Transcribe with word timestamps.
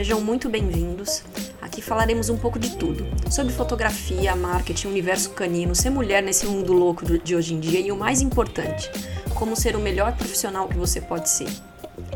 Sejam 0.00 0.18
muito 0.18 0.48
bem-vindos. 0.48 1.22
Aqui 1.60 1.82
falaremos 1.82 2.30
um 2.30 2.38
pouco 2.38 2.58
de 2.58 2.74
tudo: 2.78 3.04
sobre 3.30 3.52
fotografia, 3.52 4.34
marketing, 4.34 4.88
universo 4.88 5.28
canino, 5.34 5.74
ser 5.74 5.90
mulher 5.90 6.22
nesse 6.22 6.46
mundo 6.46 6.72
louco 6.72 7.04
de 7.18 7.36
hoje 7.36 7.52
em 7.52 7.60
dia 7.60 7.80
e 7.80 7.92
o 7.92 7.96
mais 7.98 8.22
importante, 8.22 8.90
como 9.38 9.54
ser 9.54 9.76
o 9.76 9.78
melhor 9.78 10.16
profissional 10.16 10.66
que 10.66 10.78
você 10.78 11.02
pode 11.02 11.28
ser. 11.28 11.50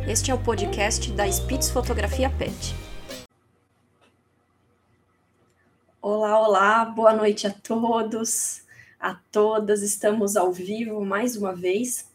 Este 0.08 0.30
é 0.30 0.34
o 0.34 0.38
podcast 0.38 1.12
da 1.12 1.30
Spitz 1.30 1.68
Fotografia 1.68 2.30
Pet. 2.30 2.74
Olá, 6.00 6.40
olá, 6.40 6.86
boa 6.86 7.12
noite 7.12 7.46
a 7.46 7.50
todos, 7.50 8.62
a 8.98 9.14
todas. 9.30 9.82
Estamos 9.82 10.36
ao 10.36 10.50
vivo 10.50 11.04
mais 11.04 11.36
uma 11.36 11.54
vez. 11.54 12.08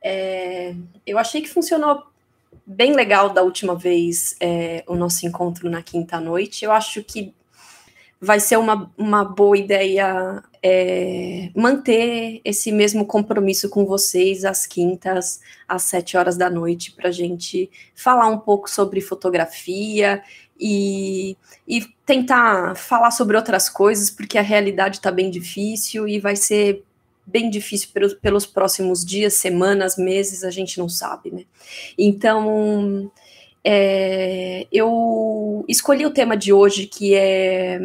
É, 0.00 0.72
eu 1.04 1.18
achei 1.18 1.42
que 1.42 1.48
funcionou 1.48 2.04
bem 2.66 2.94
legal 2.94 3.30
da 3.30 3.42
última 3.42 3.76
vez 3.76 4.34
é, 4.40 4.82
o 4.88 4.96
nosso 4.96 5.26
encontro 5.26 5.70
na 5.70 5.82
quinta 5.82 6.18
noite. 6.18 6.64
Eu 6.64 6.72
acho 6.72 7.02
que 7.04 7.32
vai 8.20 8.40
ser 8.40 8.56
uma, 8.56 8.90
uma 8.96 9.24
boa 9.24 9.56
ideia 9.56 10.42
é, 10.62 11.50
manter 11.54 12.40
esse 12.44 12.72
mesmo 12.72 13.06
compromisso 13.06 13.68
com 13.68 13.84
vocês 13.84 14.44
às 14.44 14.66
quintas, 14.66 15.40
às 15.68 15.82
sete 15.82 16.16
horas 16.16 16.36
da 16.36 16.50
noite, 16.50 16.92
para 16.92 17.08
a 17.08 17.12
gente 17.12 17.70
falar 17.94 18.26
um 18.28 18.38
pouco 18.38 18.68
sobre 18.68 19.00
fotografia 19.00 20.22
e, 20.58 21.36
e 21.68 21.82
tentar 22.04 22.74
falar 22.74 23.10
sobre 23.10 23.36
outras 23.36 23.68
coisas, 23.68 24.10
porque 24.10 24.38
a 24.38 24.42
realidade 24.42 24.96
está 24.96 25.12
bem 25.12 25.30
difícil 25.30 26.08
e 26.08 26.18
vai 26.18 26.34
ser 26.34 26.85
bem 27.26 27.50
difícil 27.50 27.90
pelos, 27.92 28.14
pelos 28.14 28.46
próximos 28.46 29.04
dias, 29.04 29.34
semanas, 29.34 29.96
meses, 29.96 30.44
a 30.44 30.50
gente 30.50 30.78
não 30.78 30.88
sabe, 30.88 31.30
né? 31.30 31.44
Então, 31.98 33.10
é, 33.64 34.66
eu 34.70 35.64
escolhi 35.68 36.06
o 36.06 36.12
tema 36.12 36.36
de 36.36 36.52
hoje, 36.52 36.86
que 36.86 37.14
é 37.14 37.80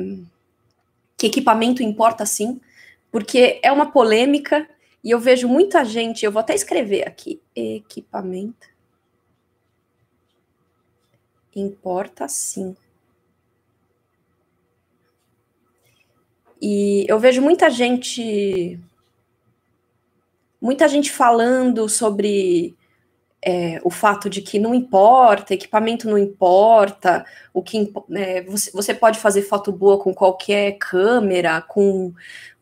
que 1.17 1.28
equipamento 1.28 1.84
importa 1.84 2.25
sim, 2.25 2.59
porque 3.12 3.59
é 3.62 3.72
uma 3.72 3.92
polêmica 3.92 4.67
e 5.03 5.12
eu 5.12 5.19
vejo 5.19 5.47
muita 5.47 5.86
gente, 5.86 6.25
eu 6.25 6.31
vou 6.31 6.39
até 6.39 6.56
escrever 6.56 7.08
aqui, 7.08 7.39
equipamento 7.56 8.72
importa 11.56 12.28
sim. 12.28 12.75
E 16.62 17.06
eu 17.09 17.19
vejo 17.19 17.42
muita 17.42 17.69
gente 17.69 18.80
muita 20.61 20.87
gente 20.87 21.11
falando 21.11 21.89
sobre 21.89 22.75
é, 23.43 23.81
o 23.83 23.89
fato 23.89 24.29
de 24.29 24.41
que 24.41 24.59
não 24.59 24.75
importa, 24.75 25.53
equipamento 25.53 26.07
não 26.07 26.17
importa, 26.17 27.25
o 27.53 27.63
que 27.63 27.91
é, 28.11 28.43
você, 28.43 28.71
você 28.71 28.93
pode 28.93 29.19
fazer 29.19 29.41
foto 29.41 29.71
boa 29.71 29.97
com 29.97 30.13
qualquer 30.13 30.73
câmera, 30.77 31.61
com, 31.61 32.13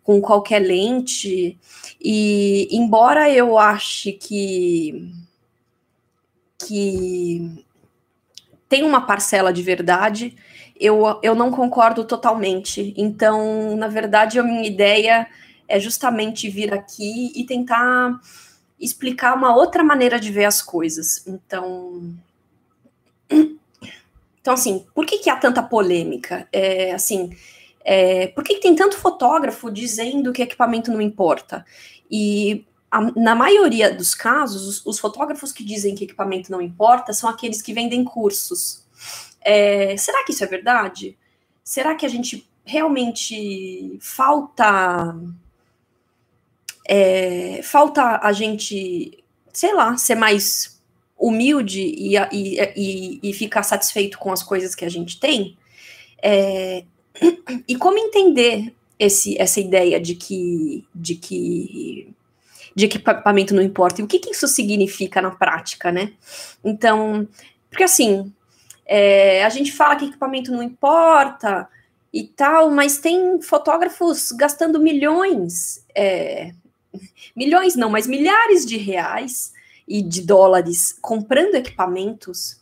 com 0.01 0.21
qualquer 0.21 0.59
lente, 0.59 1.59
e 1.99 2.67
embora 2.71 3.29
eu 3.29 3.57
ache 3.57 4.13
que 4.13 5.13
que 6.57 7.65
tem 8.67 8.83
uma 8.83 9.01
parcela 9.05 9.51
de 9.51 9.63
verdade, 9.63 10.35
eu, 10.79 11.19
eu 11.23 11.33
não 11.33 11.51
concordo 11.51 12.03
totalmente. 12.03 12.93
Então, 12.97 13.75
na 13.75 13.87
verdade, 13.87 14.37
a 14.37 14.43
minha 14.43 14.67
ideia 14.67 15.27
é 15.69 15.79
justamente 15.79 16.49
vir 16.49 16.73
aqui 16.73 17.31
e 17.35 17.45
tentar 17.45 18.19
explicar 18.79 19.35
uma 19.35 19.55
outra 19.55 19.83
maneira 19.83 20.19
de 20.19 20.31
ver 20.31 20.45
as 20.45 20.61
coisas. 20.61 21.25
Então, 21.27 22.15
então 24.41 24.53
assim, 24.53 24.85
por 24.95 25.05
que, 25.05 25.19
que 25.19 25.29
há 25.29 25.35
tanta 25.35 25.61
polêmica? 25.61 26.47
É, 26.51 26.91
assim, 26.91 27.29
é, 27.85 28.27
por 28.27 28.43
que, 28.43 28.55
que 28.55 28.61
tem 28.61 28.75
tanto 28.75 28.97
fotógrafo 28.97 29.69
dizendo 29.69 30.33
que 30.33 30.41
equipamento 30.41 30.91
não 30.91 30.99
importa? 30.99 31.63
E 32.09 32.65
a, 32.89 33.01
na 33.19 33.35
maioria 33.35 33.93
dos 33.93 34.15
casos, 34.15 34.67
os, 34.67 34.85
os, 34.85 34.99
fotógrafos 34.99 35.51
que 35.51 35.63
dizem 35.63 35.93
que 35.93 36.05
equipamento 36.05 36.51
não 36.51 36.61
importa 36.61 37.13
são 37.13 37.29
aqueles 37.29 37.61
que 37.61 37.73
vendem 37.73 38.03
cursos. 38.03 38.83
É, 39.41 39.95
será 39.97 40.23
que 40.25 40.31
isso 40.31 40.43
é 40.43 40.47
verdade? 40.47 41.17
Será 41.63 41.93
que 41.93 42.05
a 42.05 42.09
gente 42.09 42.49
realmente 42.65 43.97
falta 44.01 45.15
é, 46.91 47.61
falta 47.61 48.19
a 48.23 48.33
gente, 48.33 49.23
sei 49.53 49.75
lá, 49.75 49.95
ser 49.95 50.15
mais 50.15 50.81
humilde 51.15 51.81
e, 51.81 52.17
e, 52.17 52.59
e, 52.75 53.19
e, 53.21 53.33
ficar 53.33 53.61
satisfeito 53.61 54.17
com 54.17 54.31
as 54.31 54.41
coisas 54.41 54.73
que 54.73 54.83
a 54.83 54.89
gente 54.89 55.19
tem. 55.19 55.55
É, 56.19 56.83
e 57.67 57.75
como 57.75 57.99
entender 57.99 58.73
esse, 58.97 59.39
essa 59.39 59.59
ideia 59.59 59.99
de 59.99 60.15
que, 60.15 60.83
de 60.95 61.13
que 61.13 62.11
de 62.75 62.85
equipamento 62.85 63.53
não 63.53 63.61
importa 63.61 64.01
e 64.01 64.03
o 64.03 64.07
que, 64.07 64.17
que 64.17 64.31
isso 64.31 64.47
significa 64.47 65.21
na 65.21 65.31
prática, 65.31 65.91
né? 65.91 66.13
Então, 66.63 67.27
porque 67.69 67.83
assim, 67.83 68.33
é, 68.85 69.43
a 69.43 69.49
gente 69.49 69.71
fala 69.71 69.95
que 69.95 70.05
equipamento 70.05 70.51
não 70.51 70.63
importa 70.63 71.69
e 72.11 72.23
tal, 72.23 72.71
mas 72.71 72.97
tem 72.97 73.39
fotógrafos 73.41 74.31
gastando 74.31 74.79
milhões 74.79 75.85
é, 75.93 76.53
milhões 77.35 77.75
não, 77.75 77.89
mas 77.89 78.07
milhares 78.07 78.65
de 78.65 78.77
reais 78.77 79.53
e 79.87 80.01
de 80.01 80.21
dólares 80.21 80.97
comprando 81.01 81.55
equipamentos. 81.55 82.59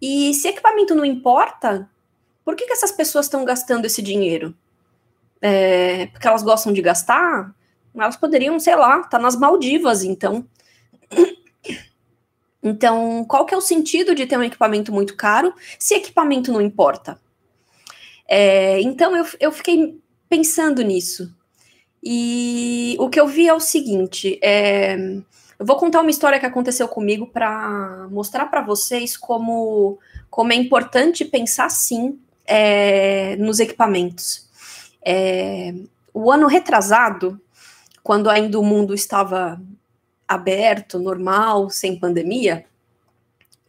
E 0.00 0.32
se 0.34 0.48
equipamento 0.48 0.94
não 0.94 1.04
importa, 1.04 1.88
por 2.44 2.56
que, 2.56 2.66
que 2.66 2.72
essas 2.72 2.90
pessoas 2.90 3.26
estão 3.26 3.44
gastando 3.44 3.84
esse 3.84 4.02
dinheiro? 4.02 4.54
É, 5.40 6.06
porque 6.06 6.26
elas 6.26 6.42
gostam 6.42 6.72
de 6.72 6.82
gastar? 6.82 7.54
Elas 7.94 8.16
poderiam, 8.16 8.58
sei 8.58 8.76
lá, 8.76 8.96
estar 8.96 9.08
tá 9.08 9.18
nas 9.18 9.36
Maldivas, 9.36 10.02
então. 10.02 10.44
Então, 12.62 13.24
qual 13.24 13.46
que 13.46 13.54
é 13.54 13.56
o 13.56 13.60
sentido 13.60 14.14
de 14.14 14.26
ter 14.26 14.36
um 14.36 14.42
equipamento 14.42 14.92
muito 14.92 15.16
caro 15.16 15.54
se 15.78 15.94
equipamento 15.94 16.52
não 16.52 16.60
importa? 16.60 17.20
É, 18.28 18.80
então, 18.80 19.16
eu, 19.16 19.26
eu 19.40 19.52
fiquei 19.52 19.98
pensando 20.28 20.82
nisso. 20.82 21.34
E 22.02 22.96
o 22.98 23.08
que 23.08 23.20
eu 23.20 23.26
vi 23.26 23.48
é 23.48 23.54
o 23.54 23.60
seguinte: 23.60 24.38
é, 24.42 24.96
eu 25.58 25.66
vou 25.66 25.76
contar 25.76 26.00
uma 26.00 26.10
história 26.10 26.40
que 26.40 26.46
aconteceu 26.46 26.88
comigo 26.88 27.26
para 27.26 28.08
mostrar 28.10 28.46
para 28.46 28.62
vocês 28.62 29.16
como, 29.16 29.98
como 30.30 30.52
é 30.52 30.56
importante 30.56 31.24
pensar 31.24 31.70
sim 31.70 32.18
é, 32.46 33.36
nos 33.36 33.60
equipamentos. 33.60 34.48
É, 35.04 35.74
o 36.14 36.30
ano 36.32 36.46
retrasado, 36.46 37.40
quando 38.02 38.30
ainda 38.30 38.58
o 38.58 38.64
mundo 38.64 38.94
estava 38.94 39.60
aberto, 40.26 40.98
normal, 40.98 41.68
sem 41.68 41.98
pandemia, 41.98 42.64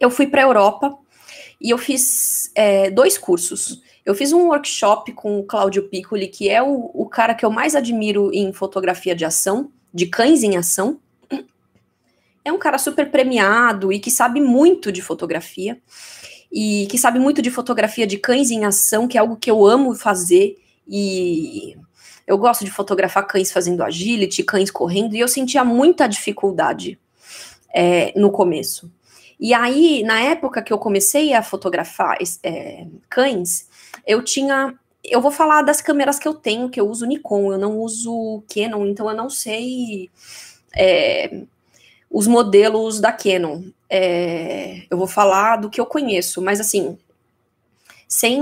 eu 0.00 0.10
fui 0.10 0.26
para 0.26 0.42
a 0.42 0.46
Europa 0.46 0.98
e 1.60 1.70
eu 1.70 1.78
fiz 1.78 2.50
é, 2.54 2.90
dois 2.90 3.18
cursos. 3.18 3.82
Eu 4.04 4.14
fiz 4.14 4.32
um 4.32 4.48
workshop 4.48 5.12
com 5.12 5.38
o 5.38 5.44
Cláudio 5.44 5.88
Piccoli, 5.88 6.26
que 6.26 6.48
é 6.48 6.62
o, 6.62 6.90
o 6.92 7.06
cara 7.06 7.34
que 7.34 7.44
eu 7.44 7.50
mais 7.50 7.74
admiro 7.76 8.30
em 8.32 8.52
fotografia 8.52 9.14
de 9.14 9.24
ação, 9.24 9.70
de 9.94 10.06
cães 10.06 10.42
em 10.42 10.56
ação. 10.56 10.98
É 12.44 12.52
um 12.52 12.58
cara 12.58 12.78
super 12.78 13.10
premiado 13.10 13.92
e 13.92 14.00
que 14.00 14.10
sabe 14.10 14.40
muito 14.40 14.90
de 14.90 15.00
fotografia. 15.00 15.80
E 16.50 16.86
que 16.90 16.98
sabe 16.98 17.18
muito 17.18 17.40
de 17.40 17.50
fotografia 17.50 18.06
de 18.06 18.18
cães 18.18 18.50
em 18.50 18.64
ação, 18.64 19.06
que 19.06 19.16
é 19.16 19.20
algo 19.20 19.36
que 19.36 19.50
eu 19.50 19.64
amo 19.64 19.94
fazer. 19.94 20.56
E 20.86 21.76
eu 22.26 22.36
gosto 22.36 22.64
de 22.64 22.70
fotografar 22.70 23.26
cães 23.26 23.52
fazendo 23.52 23.82
agility, 23.82 24.42
cães 24.42 24.70
correndo, 24.70 25.14
e 25.14 25.20
eu 25.20 25.28
sentia 25.28 25.64
muita 25.64 26.08
dificuldade 26.08 26.98
é, 27.72 28.12
no 28.18 28.30
começo. 28.30 28.92
E 29.38 29.54
aí, 29.54 30.02
na 30.04 30.20
época 30.20 30.62
que 30.62 30.72
eu 30.72 30.78
comecei 30.78 31.34
a 31.34 31.42
fotografar 31.42 32.16
é, 32.42 32.86
cães, 33.08 33.68
eu 34.06 34.22
tinha. 34.22 34.74
Eu 35.04 35.20
vou 35.20 35.30
falar 35.30 35.62
das 35.62 35.80
câmeras 35.80 36.18
que 36.18 36.28
eu 36.28 36.34
tenho, 36.34 36.70
que 36.70 36.80
eu 36.80 36.88
uso 36.88 37.06
Nikon, 37.06 37.52
eu 37.52 37.58
não 37.58 37.78
uso 37.78 38.42
Canon, 38.52 38.86
então 38.86 39.10
eu 39.10 39.16
não 39.16 39.28
sei 39.28 40.08
é, 40.76 41.42
os 42.10 42.26
modelos 42.26 43.00
da 43.00 43.12
Canon. 43.12 43.62
É, 43.90 44.86
eu 44.90 44.96
vou 44.96 45.08
falar 45.08 45.56
do 45.56 45.68
que 45.68 45.80
eu 45.80 45.86
conheço, 45.86 46.40
mas 46.40 46.60
assim, 46.60 46.96
sem, 48.06 48.40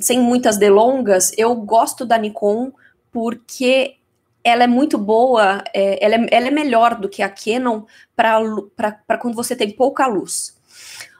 sem 0.00 0.20
muitas 0.20 0.56
delongas, 0.56 1.32
eu 1.36 1.54
gosto 1.54 2.06
da 2.06 2.16
Nikon 2.16 2.72
porque 3.12 3.96
ela 4.42 4.64
é 4.64 4.66
muito 4.66 4.96
boa, 4.96 5.62
é, 5.74 6.04
ela, 6.04 6.14
é, 6.14 6.28
ela 6.30 6.46
é 6.48 6.50
melhor 6.50 6.94
do 6.94 7.08
que 7.08 7.22
a 7.22 7.28
Canon 7.28 7.82
para 8.16 9.18
quando 9.20 9.34
você 9.34 9.54
tem 9.56 9.70
pouca 9.70 10.06
luz. 10.06 10.56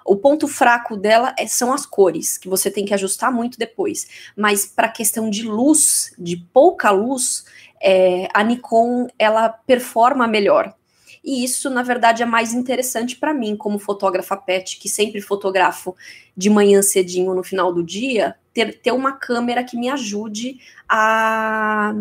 O 0.08 0.16
ponto 0.16 0.48
fraco 0.48 0.96
dela 0.96 1.34
é, 1.38 1.46
são 1.46 1.72
as 1.72 1.84
cores, 1.84 2.38
que 2.38 2.48
você 2.48 2.70
tem 2.70 2.86
que 2.86 2.94
ajustar 2.94 3.30
muito 3.30 3.58
depois. 3.58 4.06
Mas 4.34 4.64
para 4.64 4.88
questão 4.88 5.28
de 5.28 5.42
luz, 5.42 6.14
de 6.18 6.38
pouca 6.52 6.90
luz, 6.90 7.44
é, 7.80 8.26
a 8.32 8.42
Nikon 8.42 9.08
ela 9.18 9.50
performa 9.50 10.26
melhor. 10.26 10.74
E 11.22 11.44
isso, 11.44 11.68
na 11.68 11.82
verdade, 11.82 12.22
é 12.22 12.26
mais 12.26 12.54
interessante 12.54 13.16
para 13.16 13.34
mim, 13.34 13.54
como 13.54 13.78
fotógrafa 13.78 14.34
pet, 14.34 14.78
que 14.78 14.88
sempre 14.88 15.20
fotografo 15.20 15.94
de 16.34 16.48
manhã 16.48 16.80
cedinho 16.80 17.34
no 17.34 17.42
final 17.42 17.70
do 17.70 17.82
dia, 17.82 18.34
ter, 18.54 18.80
ter 18.80 18.92
uma 18.92 19.12
câmera 19.12 19.62
que 19.62 19.76
me 19.76 19.90
ajude 19.90 20.58
a, 20.88 21.92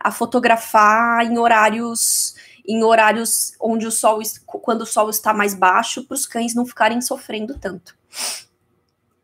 a 0.00 0.10
fotografar 0.10 1.24
em 1.24 1.38
horários 1.38 2.34
em 2.66 2.82
horários 2.82 3.54
onde 3.60 3.86
o 3.86 3.90
sol, 3.90 4.20
quando 4.46 4.82
o 4.82 4.86
sol 4.86 5.10
está 5.10 5.32
mais 5.34 5.54
baixo, 5.54 6.04
para 6.04 6.14
os 6.14 6.26
cães 6.26 6.54
não 6.54 6.64
ficarem 6.64 7.00
sofrendo 7.00 7.58
tanto. 7.58 7.96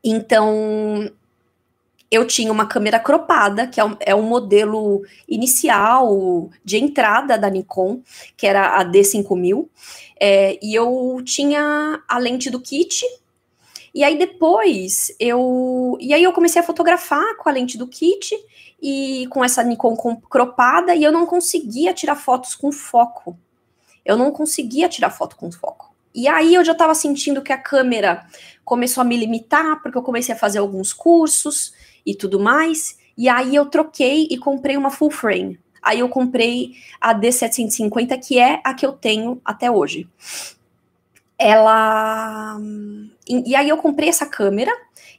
Então, 0.02 1.10
eu 2.10 2.26
tinha 2.26 2.50
uma 2.50 2.66
câmera 2.66 2.98
cropada, 2.98 3.66
que 3.66 3.80
é 3.80 3.84
um, 3.84 3.96
é 4.00 4.14
um, 4.14 4.22
modelo 4.22 5.02
inicial 5.28 6.50
de 6.64 6.78
entrada 6.78 7.36
da 7.36 7.50
Nikon, 7.50 8.00
que 8.36 8.46
era 8.46 8.78
a 8.78 8.84
D5000, 8.84 9.68
é, 10.18 10.58
e 10.62 10.74
eu 10.74 11.20
tinha 11.24 12.02
a 12.08 12.18
lente 12.18 12.50
do 12.50 12.60
kit, 12.60 13.04
e 13.94 14.04
aí 14.04 14.16
depois 14.16 15.14
eu. 15.18 15.96
E 16.00 16.14
aí 16.14 16.22
eu 16.22 16.32
comecei 16.32 16.60
a 16.60 16.64
fotografar 16.64 17.36
com 17.36 17.48
a 17.48 17.52
lente 17.52 17.76
do 17.76 17.86
kit 17.86 18.34
e 18.80 19.26
com 19.30 19.44
essa 19.44 19.62
Nikon 19.62 19.96
cropada 20.30 20.94
e 20.94 21.02
eu 21.02 21.12
não 21.12 21.26
conseguia 21.26 21.92
tirar 21.92 22.16
fotos 22.16 22.54
com 22.54 22.70
foco. 22.70 23.36
Eu 24.04 24.16
não 24.16 24.30
conseguia 24.30 24.88
tirar 24.88 25.10
foto 25.10 25.36
com 25.36 25.50
foco. 25.50 25.94
E 26.14 26.26
aí 26.26 26.54
eu 26.54 26.64
já 26.64 26.72
estava 26.72 26.94
sentindo 26.94 27.42
que 27.42 27.52
a 27.52 27.58
câmera 27.58 28.26
começou 28.64 29.02
a 29.02 29.04
me 29.04 29.16
limitar, 29.16 29.82
porque 29.82 29.98
eu 29.98 30.02
comecei 30.02 30.34
a 30.34 30.38
fazer 30.38 30.58
alguns 30.58 30.92
cursos 30.92 31.72
e 32.04 32.14
tudo 32.14 32.40
mais. 32.40 32.98
E 33.16 33.28
aí 33.28 33.54
eu 33.54 33.66
troquei 33.66 34.26
e 34.30 34.38
comprei 34.38 34.76
uma 34.76 34.90
full 34.90 35.10
frame. 35.10 35.58
Aí 35.82 36.00
eu 36.00 36.08
comprei 36.08 36.72
a 37.00 37.14
D750, 37.14 38.18
que 38.20 38.38
é 38.38 38.60
a 38.64 38.74
que 38.74 38.86
eu 38.86 38.92
tenho 38.92 39.40
até 39.44 39.70
hoje 39.70 40.08
ela. 41.38 42.58
E, 43.28 43.54
aí 43.54 43.68
eu 43.68 43.76
comprei 43.76 44.08
essa 44.08 44.26
câmera 44.26 44.72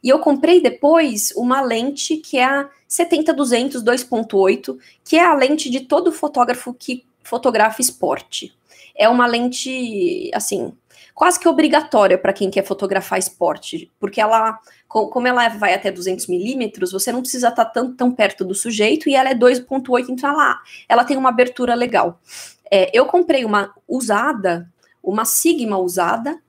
e 0.03 0.09
eu 0.09 0.19
comprei 0.19 0.61
depois 0.61 1.31
uma 1.35 1.61
lente 1.61 2.17
que 2.17 2.37
é 2.37 2.43
a 2.43 2.69
70-200 2.89 3.83
2.8, 3.83 4.77
que 5.03 5.17
é 5.17 5.25
a 5.25 5.35
lente 5.35 5.69
de 5.69 5.81
todo 5.81 6.11
fotógrafo 6.11 6.73
que 6.73 7.05
fotografa 7.23 7.81
esporte. 7.81 8.53
É 8.95 9.07
uma 9.07 9.27
lente, 9.27 10.31
assim, 10.33 10.73
quase 11.13 11.39
que 11.39 11.47
obrigatória 11.47 12.17
para 12.17 12.33
quem 12.33 12.49
quer 12.49 12.65
fotografar 12.65 13.19
esporte, 13.19 13.91
porque 13.99 14.19
ela, 14.19 14.59
como 14.87 15.27
ela 15.27 15.47
vai 15.49 15.73
até 15.73 15.91
200 15.91 16.27
milímetros, 16.27 16.91
você 16.91 17.11
não 17.11 17.21
precisa 17.21 17.49
estar 17.49 17.65
tá 17.65 17.71
tão, 17.71 17.93
tão 17.93 18.11
perto 18.11 18.43
do 18.43 18.55
sujeito 18.55 19.09
e 19.09 19.15
ela 19.15 19.29
é 19.29 19.35
2.8, 19.35 20.09
então 20.09 20.29
ela, 20.29 20.59
ela 20.87 21.03
tem 21.03 21.17
uma 21.17 21.29
abertura 21.29 21.75
legal. 21.75 22.19
É, 22.71 22.89
eu 22.97 23.05
comprei 23.05 23.45
uma 23.45 23.73
usada 23.87 24.67
uma 25.03 25.25
Sigma 25.25 25.77
usada, 25.77 26.39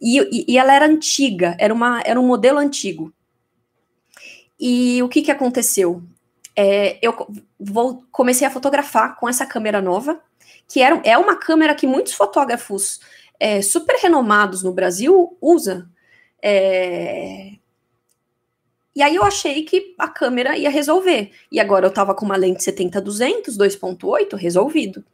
e, 0.00 0.52
e, 0.52 0.58
ela 0.58 0.74
era 0.74 0.86
antiga, 0.86 1.56
era, 1.58 1.72
uma, 1.72 2.02
era 2.04 2.20
um 2.20 2.26
modelo 2.26 2.58
antigo. 2.58 3.12
E 4.58 5.02
o 5.02 5.08
que, 5.08 5.22
que 5.22 5.30
aconteceu? 5.30 6.02
É, 6.56 6.98
eu 7.00 7.14
vou, 7.58 8.04
comecei 8.10 8.46
a 8.46 8.50
fotografar 8.50 9.16
com 9.16 9.28
essa 9.28 9.46
câmera 9.46 9.80
nova, 9.80 10.20
que 10.68 10.82
era, 10.82 11.00
é 11.04 11.16
uma 11.16 11.36
câmera 11.36 11.74
que 11.74 11.86
muitos 11.86 12.12
fotógrafos 12.12 13.00
é, 13.38 13.62
super 13.62 13.96
renomados 13.96 14.62
no 14.62 14.72
Brasil 14.72 15.36
usam. 15.40 15.86
É, 16.42 17.52
e 18.94 19.02
aí 19.02 19.14
eu 19.14 19.22
achei 19.22 19.62
que 19.62 19.94
a 19.98 20.08
câmera 20.08 20.56
ia 20.58 20.68
resolver. 20.68 21.32
E 21.50 21.58
agora 21.58 21.86
eu 21.86 21.92
tava 21.92 22.14
com 22.14 22.26
uma 22.26 22.36
lente 22.36 22.62
70-200, 22.62 23.56
2.8, 23.56 24.34
resolvido. 24.34 25.04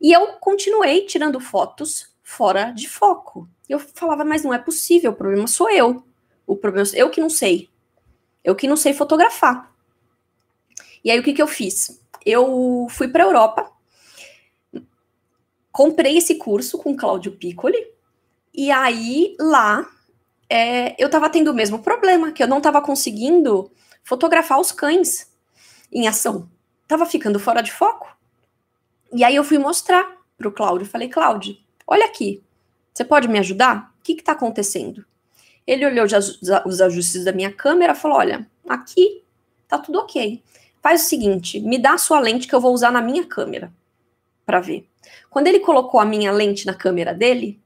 E 0.00 0.12
eu 0.12 0.28
continuei 0.34 1.04
tirando 1.04 1.40
fotos 1.40 2.14
fora 2.22 2.70
de 2.70 2.88
foco. 2.88 3.48
Eu 3.68 3.78
falava, 3.78 4.24
mas 4.24 4.42
não 4.42 4.54
é 4.54 4.58
possível, 4.58 5.10
o 5.10 5.16
problema 5.16 5.46
sou 5.46 5.70
eu. 5.70 6.04
O 6.46 6.56
problema 6.56 6.88
eu 6.94 7.10
que 7.10 7.20
não 7.20 7.28
sei. 7.28 7.68
Eu 8.42 8.56
que 8.56 8.66
não 8.66 8.76
sei 8.76 8.94
fotografar. 8.94 9.72
E 11.04 11.10
aí 11.10 11.18
o 11.18 11.22
que, 11.22 11.32
que 11.32 11.42
eu 11.42 11.46
fiz? 11.46 12.00
Eu 12.24 12.86
fui 12.90 13.08
para 13.08 13.24
a 13.24 13.26
Europa, 13.26 13.70
comprei 15.70 16.16
esse 16.16 16.36
curso 16.36 16.78
com 16.78 16.96
Cláudio 16.96 17.32
Piccoli, 17.32 17.92
e 18.52 18.70
aí 18.70 19.36
lá 19.38 19.88
é, 20.50 21.00
eu 21.00 21.06
estava 21.06 21.28
tendo 21.28 21.50
o 21.50 21.54
mesmo 21.54 21.78
problema, 21.80 22.32
que 22.32 22.42
eu 22.42 22.48
não 22.48 22.58
estava 22.58 22.80
conseguindo 22.80 23.70
fotografar 24.02 24.58
os 24.58 24.72
cães 24.72 25.30
em 25.92 26.08
ação. 26.08 26.48
Tava 26.86 27.04
ficando 27.04 27.38
fora 27.38 27.60
de 27.60 27.70
foco. 27.70 28.16
E 29.12 29.22
aí 29.22 29.36
eu 29.36 29.44
fui 29.44 29.58
mostrar 29.58 30.16
para 30.36 30.48
o 30.48 30.52
Cláudio. 30.52 30.86
Falei, 30.86 31.08
Cláudio, 31.08 31.56
olha 31.86 32.06
aqui, 32.06 32.42
você 32.98 33.04
pode 33.04 33.28
me 33.28 33.38
ajudar? 33.38 33.94
O 34.00 34.02
que 34.02 34.12
está 34.14 34.32
acontecendo? 34.32 35.04
Ele 35.64 35.86
olhou 35.86 36.04
os 36.66 36.80
ajustes 36.80 37.24
da 37.24 37.30
minha 37.30 37.52
câmera 37.52 37.92
e 37.92 37.96
falou: 37.96 38.18
olha, 38.18 38.44
aqui 38.68 39.22
tá 39.68 39.78
tudo 39.78 40.00
ok. 40.00 40.42
Faz 40.82 41.04
o 41.04 41.08
seguinte, 41.08 41.60
me 41.60 41.78
dá 41.78 41.92
a 41.92 41.98
sua 41.98 42.18
lente 42.18 42.48
que 42.48 42.54
eu 42.56 42.60
vou 42.60 42.74
usar 42.74 42.90
na 42.90 43.00
minha 43.00 43.24
câmera 43.24 43.72
para 44.44 44.58
ver. 44.58 44.88
Quando 45.30 45.46
ele 45.46 45.60
colocou 45.60 46.00
a 46.00 46.04
minha 46.04 46.32
lente 46.32 46.66
na 46.66 46.74
câmera 46.74 47.14
dele, 47.14 47.62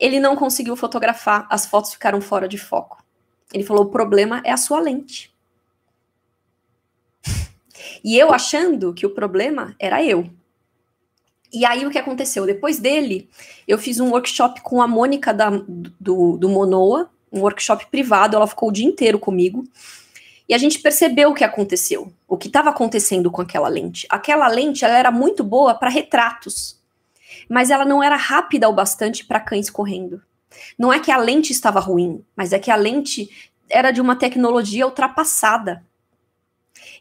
ele 0.00 0.18
não 0.18 0.34
conseguiu 0.36 0.74
fotografar, 0.74 1.46
as 1.50 1.66
fotos 1.66 1.92
ficaram 1.92 2.22
fora 2.22 2.48
de 2.48 2.56
foco. 2.56 3.04
Ele 3.52 3.62
falou: 3.62 3.84
o 3.84 3.90
problema 3.90 4.40
é 4.42 4.52
a 4.52 4.56
sua 4.56 4.80
lente. 4.80 5.34
E 8.02 8.18
eu 8.18 8.32
achando 8.32 8.94
que 8.94 9.04
o 9.04 9.10
problema 9.10 9.74
era 9.78 10.02
eu. 10.02 10.30
E 11.54 11.64
aí 11.64 11.86
o 11.86 11.90
que 11.90 11.98
aconteceu? 11.98 12.44
Depois 12.44 12.80
dele, 12.80 13.30
eu 13.66 13.78
fiz 13.78 14.00
um 14.00 14.10
workshop 14.10 14.60
com 14.60 14.82
a 14.82 14.88
Mônica 14.88 15.32
da, 15.32 15.50
do, 15.50 16.36
do 16.36 16.48
Monoa, 16.48 17.08
um 17.32 17.40
workshop 17.42 17.86
privado, 17.86 18.36
ela 18.36 18.46
ficou 18.46 18.70
o 18.70 18.72
dia 18.72 18.84
inteiro 18.84 19.20
comigo. 19.20 19.64
E 20.48 20.52
a 20.52 20.58
gente 20.58 20.80
percebeu 20.80 21.30
o 21.30 21.34
que 21.34 21.44
aconteceu, 21.44 22.12
o 22.26 22.36
que 22.36 22.48
estava 22.48 22.70
acontecendo 22.70 23.30
com 23.30 23.40
aquela 23.40 23.68
lente. 23.68 24.04
Aquela 24.10 24.48
lente 24.48 24.84
ela 24.84 24.98
era 24.98 25.12
muito 25.12 25.44
boa 25.44 25.74
para 25.74 25.88
retratos, 25.88 26.78
mas 27.48 27.70
ela 27.70 27.84
não 27.84 28.02
era 28.02 28.16
rápida 28.16 28.68
o 28.68 28.72
bastante 28.72 29.24
para 29.24 29.38
cães 29.38 29.70
correndo. 29.70 30.20
Não 30.76 30.92
é 30.92 30.98
que 30.98 31.12
a 31.12 31.16
lente 31.16 31.52
estava 31.52 31.78
ruim, 31.78 32.24
mas 32.36 32.52
é 32.52 32.58
que 32.58 32.70
a 32.70 32.76
lente 32.76 33.30
era 33.70 33.92
de 33.92 34.00
uma 34.00 34.16
tecnologia 34.16 34.84
ultrapassada 34.84 35.82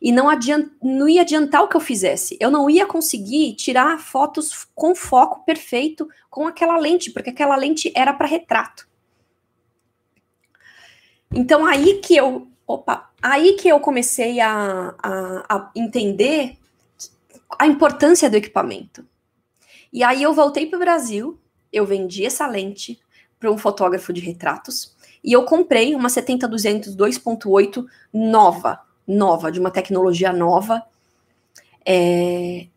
e 0.03 0.11
não, 0.11 0.27
adiant, 0.27 0.69
não 0.83 1.07
ia 1.07 1.21
adiantar 1.21 1.63
o 1.63 1.69
que 1.69 1.77
eu 1.77 1.81
fizesse. 1.81 2.37
Eu 2.37 2.51
não 2.51 2.69
ia 2.69 2.85
conseguir 2.85 3.55
tirar 3.55 3.97
fotos 3.97 4.67
com 4.75 4.93
foco 4.93 5.45
perfeito 5.45 6.09
com 6.29 6.45
aquela 6.45 6.77
lente, 6.77 7.09
porque 7.09 7.29
aquela 7.29 7.55
lente 7.55 7.89
era 7.95 8.11
para 8.11 8.27
retrato. 8.27 8.85
Então 11.33 11.65
aí 11.65 11.99
que 11.99 12.17
eu, 12.17 12.49
opa, 12.67 13.09
aí 13.21 13.53
que 13.53 13.69
eu 13.69 13.79
comecei 13.79 14.41
a, 14.41 14.93
a, 15.01 15.45
a 15.55 15.71
entender 15.73 16.57
a 17.57 17.65
importância 17.65 18.29
do 18.29 18.35
equipamento. 18.35 19.07
E 19.91 20.03
aí 20.03 20.21
eu 20.21 20.33
voltei 20.33 20.65
para 20.65 20.75
o 20.75 20.81
Brasil, 20.81 21.39
eu 21.71 21.85
vendi 21.85 22.25
essa 22.25 22.45
lente 22.45 22.99
para 23.39 23.49
um 23.49 23.57
fotógrafo 23.57 24.11
de 24.11 24.19
retratos 24.19 24.93
e 25.23 25.31
eu 25.31 25.45
comprei 25.45 25.95
uma 25.95 26.09
70-200 26.09 26.93
2.8 26.93 27.85
nova, 28.11 28.81
nova, 29.07 29.51
de 29.51 29.59
uma 29.59 29.71
tecnologia 29.71 30.31
nova, 30.31 30.83
é, 31.85 32.67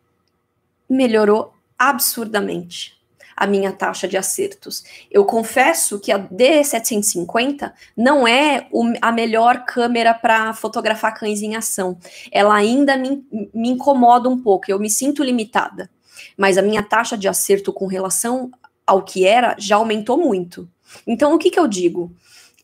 melhorou 0.89 1.53
absurdamente 1.77 2.97
a 3.37 3.45
minha 3.45 3.71
taxa 3.71 4.07
de 4.07 4.17
acertos. 4.17 4.83
Eu 5.11 5.23
confesso 5.23 5.99
que 5.99 6.11
a 6.11 6.17
D750 6.17 7.71
não 7.95 8.27
é 8.27 8.67
o, 8.71 8.91
a 8.99 9.11
melhor 9.11 9.63
câmera 9.63 10.11
para 10.11 10.53
fotografar 10.53 11.13
cães 11.13 11.43
em 11.43 11.55
ação. 11.55 11.99
Ela 12.31 12.55
ainda 12.55 12.97
me, 12.97 13.23
me 13.53 13.69
incomoda 13.69 14.27
um 14.27 14.41
pouco, 14.41 14.71
eu 14.71 14.79
me 14.79 14.89
sinto 14.89 15.23
limitada. 15.23 15.87
Mas 16.35 16.57
a 16.57 16.63
minha 16.63 16.81
taxa 16.81 17.15
de 17.15 17.27
acerto 17.27 17.71
com 17.71 17.85
relação 17.85 18.49
ao 18.87 19.03
que 19.03 19.23
era 19.23 19.55
já 19.59 19.75
aumentou 19.75 20.17
muito. 20.17 20.67
Então, 21.05 21.35
o 21.35 21.37
que, 21.37 21.51
que 21.51 21.59
eu 21.59 21.67
digo? 21.67 22.11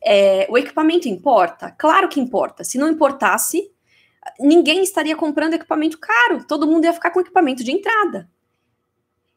É, 0.05 0.45
o 0.49 0.57
equipamento 0.57 1.07
importa? 1.07 1.71
Claro 1.71 2.09
que 2.09 2.19
importa. 2.19 2.63
Se 2.63 2.77
não 2.77 2.89
importasse, 2.89 3.71
ninguém 4.39 4.83
estaria 4.83 5.15
comprando 5.15 5.53
equipamento 5.53 5.97
caro. 5.97 6.43
Todo 6.45 6.67
mundo 6.67 6.85
ia 6.85 6.93
ficar 6.93 7.11
com 7.11 7.21
equipamento 7.21 7.63
de 7.63 7.71
entrada. 7.71 8.29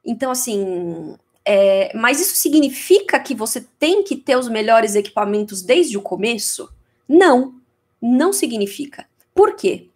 Então, 0.04 0.30
assim, 0.30 1.16
é, 1.44 1.96
mas 1.96 2.20
isso 2.20 2.36
significa 2.36 3.18
que 3.20 3.34
você 3.34 3.60
tem 3.78 4.02
que 4.02 4.16
ter 4.16 4.36
os 4.36 4.48
melhores 4.48 4.94
equipamentos 4.94 5.62
desde 5.62 5.96
o 5.96 6.02
começo? 6.02 6.68
Não, 7.08 7.54
não 8.02 8.32
significa. 8.32 9.06
Por 9.34 9.54
quê? 9.54 9.88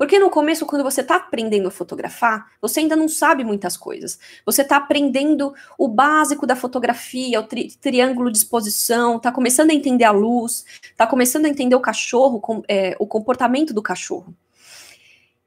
Porque 0.00 0.18
no 0.18 0.30
começo, 0.30 0.64
quando 0.64 0.82
você 0.82 1.02
está 1.02 1.16
aprendendo 1.16 1.68
a 1.68 1.70
fotografar, 1.70 2.52
você 2.58 2.80
ainda 2.80 2.96
não 2.96 3.06
sabe 3.06 3.44
muitas 3.44 3.76
coisas. 3.76 4.18
Você 4.46 4.62
está 4.62 4.78
aprendendo 4.78 5.52
o 5.76 5.86
básico 5.86 6.46
da 6.46 6.56
fotografia, 6.56 7.38
o 7.38 7.42
tri 7.42 7.70
triângulo 7.78 8.32
de 8.32 8.38
exposição, 8.38 9.18
está 9.18 9.30
começando 9.30 9.72
a 9.72 9.74
entender 9.74 10.04
a 10.04 10.10
luz, 10.10 10.64
está 10.80 11.06
começando 11.06 11.44
a 11.44 11.50
entender 11.50 11.74
o 11.74 11.80
cachorro, 11.80 12.40
com, 12.40 12.62
é, 12.66 12.96
o 12.98 13.06
comportamento 13.06 13.74
do 13.74 13.82
cachorro. 13.82 14.34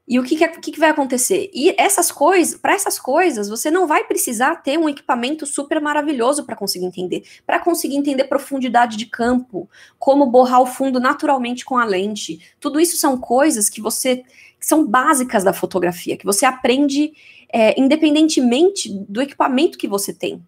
E 0.06 0.18
o 0.18 0.22
que, 0.22 0.36
que, 0.36 0.72
que, 0.72 0.78
vai 0.78 0.90
acontecer? 0.90 1.50
E 1.54 1.74
essas 1.78 2.12
coisas, 2.12 2.60
para 2.60 2.74
essas 2.74 2.98
coisas, 2.98 3.48
você 3.48 3.70
não 3.70 3.86
vai 3.86 4.04
precisar 4.04 4.56
ter 4.56 4.78
um 4.78 4.86
equipamento 4.86 5.46
super 5.46 5.80
maravilhoso 5.80 6.44
para 6.44 6.54
conseguir 6.54 6.84
entender. 6.84 7.22
Para 7.46 7.58
conseguir 7.58 7.96
entender 7.96 8.24
profundidade 8.24 8.98
de 8.98 9.06
campo, 9.06 9.68
como 9.98 10.26
borrar 10.26 10.60
o 10.60 10.66
fundo 10.66 11.00
naturalmente 11.00 11.64
com 11.64 11.78
a 11.78 11.86
lente. 11.86 12.38
Tudo 12.60 12.78
isso 12.78 12.98
são 12.98 13.16
coisas 13.16 13.70
que 13.70 13.80
você 13.80 14.22
que 14.60 14.66
são 14.66 14.86
básicas 14.86 15.44
da 15.44 15.52
fotografia, 15.52 16.16
que 16.16 16.24
você 16.24 16.46
aprende 16.46 17.12
é, 17.52 17.78
independentemente 17.78 18.90
do 19.08 19.20
equipamento 19.20 19.76
que 19.76 19.86
você 19.86 20.12
tem. 20.12 20.42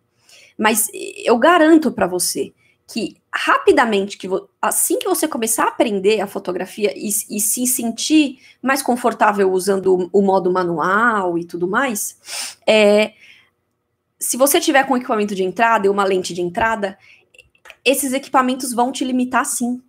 Mas 0.56 0.88
eu 1.24 1.36
garanto 1.38 1.92
para 1.92 2.06
você 2.06 2.52
que 2.86 3.16
rapidamente, 3.36 4.16
que 4.16 4.28
assim 4.60 4.98
que 4.98 5.06
você 5.06 5.28
começar 5.28 5.64
a 5.64 5.68
aprender 5.68 6.20
a 6.20 6.26
fotografia 6.26 6.92
e, 6.96 7.08
e 7.08 7.40
se 7.40 7.66
sentir 7.66 8.40
mais 8.62 8.82
confortável 8.82 9.52
usando 9.52 9.94
o, 9.94 10.20
o 10.20 10.22
modo 10.22 10.50
manual 10.50 11.36
e 11.38 11.44
tudo 11.44 11.68
mais, 11.68 12.18
é, 12.66 13.12
se 14.18 14.36
você 14.36 14.58
tiver 14.58 14.84
com 14.86 14.96
equipamento 14.96 15.34
de 15.34 15.44
entrada 15.44 15.86
e 15.86 15.90
uma 15.90 16.04
lente 16.04 16.32
de 16.32 16.40
entrada, 16.40 16.98
esses 17.84 18.12
equipamentos 18.12 18.72
vão 18.72 18.90
te 18.90 19.04
limitar 19.04 19.44
sim. 19.44 19.82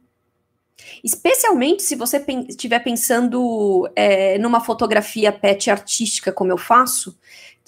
Especialmente 1.03 1.81
se 1.81 1.95
você 1.95 2.23
estiver 2.47 2.79
pensando 2.79 3.89
é, 3.95 4.37
numa 4.37 4.59
fotografia 4.59 5.31
pet 5.31 5.71
artística, 5.71 6.31
como 6.31 6.51
eu 6.51 6.57
faço, 6.57 7.17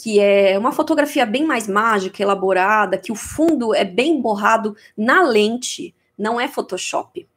que 0.02 0.18
é 0.18 0.58
uma 0.58 0.72
fotografia 0.72 1.26
bem 1.26 1.46
mais 1.46 1.68
mágica, 1.68 2.24
elaborada, 2.24 2.98
que 2.98 3.12
o 3.12 3.16
fundo 3.16 3.76
é 3.76 3.84
bem 3.84 4.22
borrado 4.22 4.74
na 4.98 5.22
lente, 5.24 5.94
não 6.18 6.40
é 6.40 6.48
Photoshop. 6.48 7.28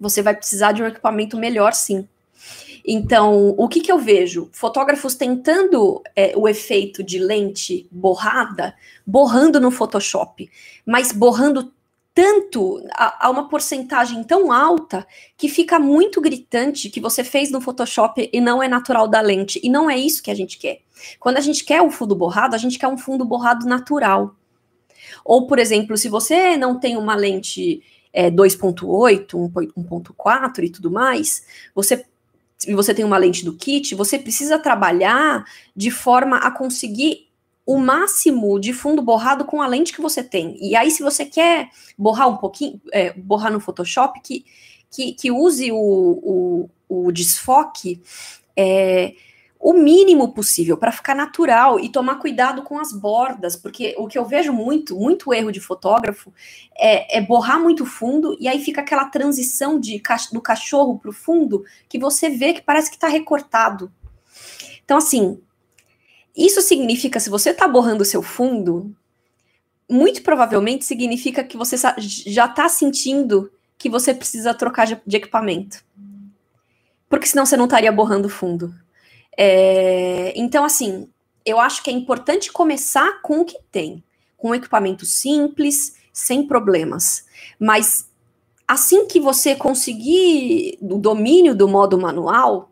Você 0.00 0.22
vai 0.22 0.34
precisar 0.34 0.72
de 0.72 0.82
um 0.82 0.86
equipamento 0.86 1.36
melhor, 1.36 1.74
sim. 1.74 2.08
Então, 2.84 3.50
o 3.58 3.68
que, 3.68 3.80
que 3.80 3.92
eu 3.92 3.98
vejo? 3.98 4.48
Fotógrafos 4.50 5.14
tentando 5.14 6.02
é, 6.16 6.32
o 6.34 6.48
efeito 6.48 7.02
de 7.02 7.18
lente 7.18 7.86
borrada, 7.90 8.74
borrando 9.06 9.60
no 9.60 9.70
Photoshop, 9.70 10.50
mas 10.86 11.12
borrando 11.12 11.70
tanto, 12.14 12.82
a, 12.92 13.26
a, 13.26 13.30
uma 13.30 13.48
porcentagem 13.48 14.22
tão 14.24 14.52
alta, 14.52 15.06
que 15.36 15.48
fica 15.48 15.78
muito 15.78 16.20
gritante 16.20 16.90
que 16.90 17.00
você 17.00 17.24
fez 17.24 17.50
no 17.50 17.60
Photoshop 17.60 18.28
e 18.32 18.40
não 18.40 18.62
é 18.62 18.68
natural 18.68 19.08
da 19.08 19.20
lente. 19.20 19.60
E 19.62 19.70
não 19.70 19.88
é 19.88 19.96
isso 19.96 20.22
que 20.22 20.30
a 20.30 20.34
gente 20.34 20.58
quer. 20.58 20.80
Quando 21.18 21.38
a 21.38 21.40
gente 21.40 21.64
quer 21.64 21.80
um 21.80 21.90
fundo 21.90 22.14
borrado, 22.14 22.54
a 22.54 22.58
gente 22.58 22.78
quer 22.78 22.88
um 22.88 22.98
fundo 22.98 23.24
borrado 23.24 23.66
natural. 23.66 24.34
Ou, 25.24 25.46
por 25.46 25.58
exemplo, 25.58 25.96
se 25.96 26.08
você 26.08 26.56
não 26.56 26.78
tem 26.78 26.96
uma 26.96 27.14
lente 27.14 27.82
é, 28.12 28.30
2.8, 28.30 29.28
1.4 29.76 30.64
e 30.64 30.70
tudo 30.70 30.90
mais, 30.90 31.44
você 31.74 32.04
se 32.58 32.72
você 32.74 32.94
tem 32.94 33.04
uma 33.04 33.18
lente 33.18 33.44
do 33.44 33.56
kit, 33.56 33.92
você 33.96 34.16
precisa 34.16 34.56
trabalhar 34.56 35.44
de 35.74 35.90
forma 35.90 36.36
a 36.36 36.48
conseguir 36.48 37.31
o 37.64 37.78
máximo 37.78 38.58
de 38.58 38.72
fundo 38.72 39.00
borrado 39.02 39.44
com 39.44 39.62
a 39.62 39.66
lente 39.66 39.92
que 39.92 40.00
você 40.00 40.22
tem. 40.22 40.56
E 40.60 40.74
aí, 40.74 40.90
se 40.90 41.02
você 41.02 41.24
quer 41.24 41.70
borrar 41.96 42.28
um 42.28 42.36
pouquinho, 42.36 42.80
é, 42.92 43.12
borrar 43.12 43.52
no 43.52 43.60
Photoshop, 43.60 44.20
que, 44.20 44.44
que, 44.90 45.12
que 45.12 45.30
use 45.30 45.70
o, 45.70 45.76
o, 45.76 46.70
o 46.88 47.12
desfoque 47.12 48.02
é, 48.56 49.14
o 49.62 49.72
mínimo 49.72 50.34
possível 50.34 50.76
para 50.76 50.90
ficar 50.90 51.14
natural 51.14 51.78
e 51.78 51.88
tomar 51.88 52.16
cuidado 52.16 52.62
com 52.62 52.80
as 52.80 52.92
bordas, 52.92 53.54
porque 53.54 53.94
o 53.96 54.08
que 54.08 54.18
eu 54.18 54.24
vejo 54.24 54.52
muito, 54.52 54.96
muito 54.96 55.32
erro 55.32 55.52
de 55.52 55.60
fotógrafo 55.60 56.34
é, 56.76 57.18
é 57.18 57.20
borrar 57.20 57.60
muito 57.60 57.86
fundo 57.86 58.36
e 58.40 58.48
aí 58.48 58.58
fica 58.58 58.80
aquela 58.80 59.04
transição 59.04 59.78
de, 59.78 60.02
do 60.32 60.40
cachorro 60.40 60.98
para 60.98 61.10
o 61.10 61.12
fundo 61.12 61.64
que 61.88 61.96
você 61.96 62.28
vê 62.28 62.52
que 62.52 62.60
parece 62.60 62.90
que 62.90 62.96
está 62.96 63.06
recortado. 63.06 63.92
Então, 64.84 64.98
assim, 64.98 65.40
isso 66.36 66.60
significa, 66.62 67.20
se 67.20 67.30
você 67.30 67.50
está 67.50 67.68
borrando 67.68 68.02
o 68.02 68.06
seu 68.06 68.22
fundo, 68.22 68.94
muito 69.88 70.22
provavelmente 70.22 70.84
significa 70.84 71.44
que 71.44 71.56
você 71.56 71.76
já 71.98 72.46
está 72.46 72.68
sentindo 72.68 73.52
que 73.76 73.88
você 73.88 74.14
precisa 74.14 74.54
trocar 74.54 74.86
de 74.86 75.16
equipamento. 75.16 75.84
Porque 77.08 77.26
senão 77.26 77.44
você 77.44 77.56
não 77.56 77.64
estaria 77.64 77.92
borrando 77.92 78.26
o 78.26 78.30
fundo. 78.30 78.74
É, 79.36 80.32
então, 80.36 80.64
assim, 80.64 81.08
eu 81.44 81.58
acho 81.58 81.82
que 81.82 81.90
é 81.90 81.92
importante 81.92 82.52
começar 82.52 83.20
com 83.20 83.40
o 83.40 83.44
que 83.44 83.58
tem, 83.70 84.02
com 84.36 84.50
um 84.50 84.54
equipamento 84.54 85.04
simples, 85.04 85.96
sem 86.12 86.46
problemas. 86.46 87.26
Mas 87.58 88.08
assim 88.66 89.06
que 89.06 89.20
você 89.20 89.54
conseguir 89.54 90.78
o 90.80 90.98
domínio 90.98 91.54
do 91.54 91.68
modo 91.68 91.98
manual, 91.98 92.70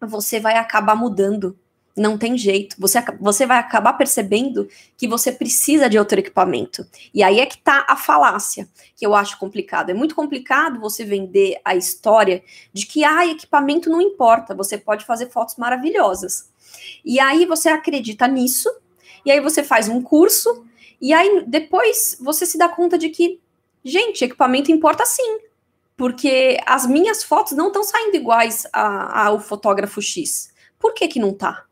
você 0.00 0.38
vai 0.38 0.56
acabar 0.56 0.94
mudando 0.94 1.58
não 1.98 2.16
tem 2.16 2.36
jeito. 2.36 2.76
Você, 2.78 3.02
você 3.20 3.46
vai 3.46 3.58
acabar 3.58 3.92
percebendo 3.94 4.68
que 4.96 5.08
você 5.08 5.32
precisa 5.32 5.88
de 5.88 5.98
outro 5.98 6.18
equipamento. 6.18 6.86
E 7.12 7.22
aí 7.22 7.40
é 7.40 7.46
que 7.46 7.58
tá 7.58 7.84
a 7.88 7.96
falácia, 7.96 8.68
que 8.96 9.04
eu 9.04 9.14
acho 9.14 9.38
complicado. 9.38 9.90
É 9.90 9.94
muito 9.94 10.14
complicado 10.14 10.80
você 10.80 11.04
vender 11.04 11.60
a 11.64 11.74
história 11.76 12.42
de 12.72 12.86
que 12.86 13.04
ah, 13.04 13.26
equipamento 13.26 13.90
não 13.90 14.00
importa, 14.00 14.54
você 14.54 14.78
pode 14.78 15.04
fazer 15.04 15.30
fotos 15.30 15.56
maravilhosas. 15.56 16.50
E 17.04 17.18
aí 17.18 17.46
você 17.46 17.68
acredita 17.68 18.26
nisso, 18.26 18.70
e 19.24 19.30
aí 19.30 19.40
você 19.40 19.62
faz 19.62 19.88
um 19.88 20.02
curso, 20.02 20.64
e 21.00 21.12
aí 21.12 21.44
depois 21.46 22.16
você 22.20 22.44
se 22.44 22.58
dá 22.58 22.68
conta 22.68 22.98
de 22.98 23.08
que, 23.08 23.40
gente, 23.84 24.24
equipamento 24.24 24.72
importa 24.72 25.04
sim. 25.06 25.38
Porque 25.96 26.58
as 26.64 26.86
minhas 26.86 27.24
fotos 27.24 27.52
não 27.52 27.68
estão 27.68 27.82
saindo 27.82 28.16
iguais 28.16 28.66
ao 28.72 29.40
fotógrafo 29.40 30.00
X. 30.00 30.52
Por 30.78 30.94
que 30.94 31.08
que 31.08 31.18
não 31.18 31.34
tá? 31.34 31.64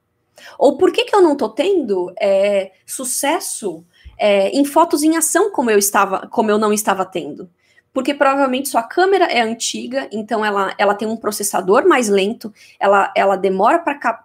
Ou 0.58 0.76
por 0.76 0.92
que, 0.92 1.04
que 1.04 1.14
eu 1.14 1.20
não 1.20 1.32
estou 1.32 1.48
tendo 1.48 2.12
é, 2.20 2.72
sucesso 2.84 3.84
é, 4.18 4.48
em 4.50 4.64
fotos 4.64 5.02
em 5.02 5.16
ação 5.16 5.50
como 5.50 5.70
eu 5.70 5.78
estava, 5.78 6.26
como 6.28 6.50
eu 6.50 6.58
não 6.58 6.72
estava 6.72 7.04
tendo? 7.04 7.50
Porque 7.92 8.12
provavelmente 8.12 8.68
sua 8.68 8.82
câmera 8.82 9.24
é 9.24 9.40
antiga, 9.40 10.08
então 10.12 10.44
ela, 10.44 10.74
ela 10.76 10.94
tem 10.94 11.08
um 11.08 11.16
processador 11.16 11.88
mais 11.88 12.08
lento, 12.08 12.52
ela, 12.78 13.12
ela 13.16 13.36
demora 13.36 13.78
para 13.78 13.94
cap, 13.94 14.24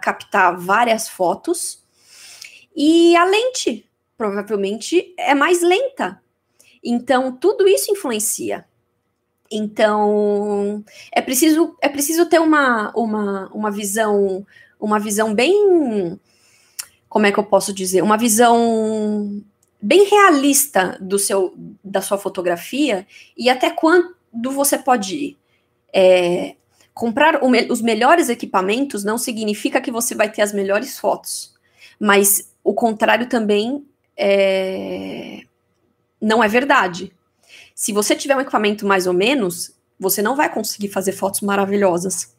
captar 0.00 0.56
várias 0.56 1.08
fotos, 1.08 1.82
e 2.74 3.16
a 3.16 3.24
lente 3.24 3.88
provavelmente 4.16 5.14
é 5.18 5.34
mais 5.34 5.60
lenta. 5.60 6.20
Então, 6.82 7.32
tudo 7.32 7.66
isso 7.66 7.90
influencia. 7.90 8.64
Então, 9.56 10.84
é 11.12 11.20
preciso, 11.20 11.76
é 11.80 11.88
preciso 11.88 12.26
ter 12.26 12.40
uma, 12.40 12.92
uma, 12.94 13.48
uma 13.52 13.70
visão 13.70 14.44
uma 14.84 14.98
visão 14.98 15.34
bem. 15.34 16.20
Como 17.08 17.26
é 17.26 17.32
que 17.32 17.38
eu 17.38 17.44
posso 17.44 17.72
dizer? 17.72 18.02
Uma 18.02 18.18
visão 18.18 19.42
bem 19.80 20.04
realista 20.04 20.98
do 21.00 21.18
seu, 21.18 21.54
da 21.82 22.00
sua 22.00 22.18
fotografia 22.18 23.06
e 23.36 23.48
até 23.48 23.70
quando 23.70 24.14
você 24.52 24.78
pode 24.78 25.16
ir. 25.16 25.38
É, 25.92 26.56
comprar 26.92 27.40
me, 27.42 27.70
os 27.70 27.80
melhores 27.80 28.28
equipamentos 28.28 29.04
não 29.04 29.16
significa 29.16 29.80
que 29.80 29.90
você 29.90 30.14
vai 30.14 30.30
ter 30.30 30.42
as 30.42 30.52
melhores 30.52 30.98
fotos, 30.98 31.54
mas 32.00 32.52
o 32.64 32.74
contrário 32.74 33.28
também 33.28 33.86
é, 34.16 35.42
não 36.20 36.42
é 36.42 36.48
verdade. 36.48 37.12
Se 37.74 37.92
você 37.92 38.14
tiver 38.14 38.36
um 38.36 38.40
equipamento 38.40 38.86
mais 38.86 39.06
ou 39.06 39.12
menos, 39.12 39.74
você 39.98 40.22
não 40.22 40.36
vai 40.36 40.52
conseguir 40.52 40.88
fazer 40.88 41.12
fotos 41.12 41.40
maravilhosas 41.40 42.34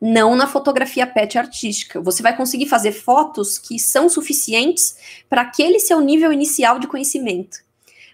não 0.00 0.36
na 0.36 0.46
fotografia 0.46 1.06
pet 1.06 1.38
artística. 1.38 2.00
Você 2.00 2.22
vai 2.22 2.36
conseguir 2.36 2.66
fazer 2.66 2.92
fotos 2.92 3.58
que 3.58 3.78
são 3.78 4.08
suficientes 4.08 4.96
para 5.28 5.42
aquele 5.42 5.78
seu 5.78 6.00
nível 6.00 6.32
inicial 6.32 6.78
de 6.78 6.86
conhecimento. 6.86 7.64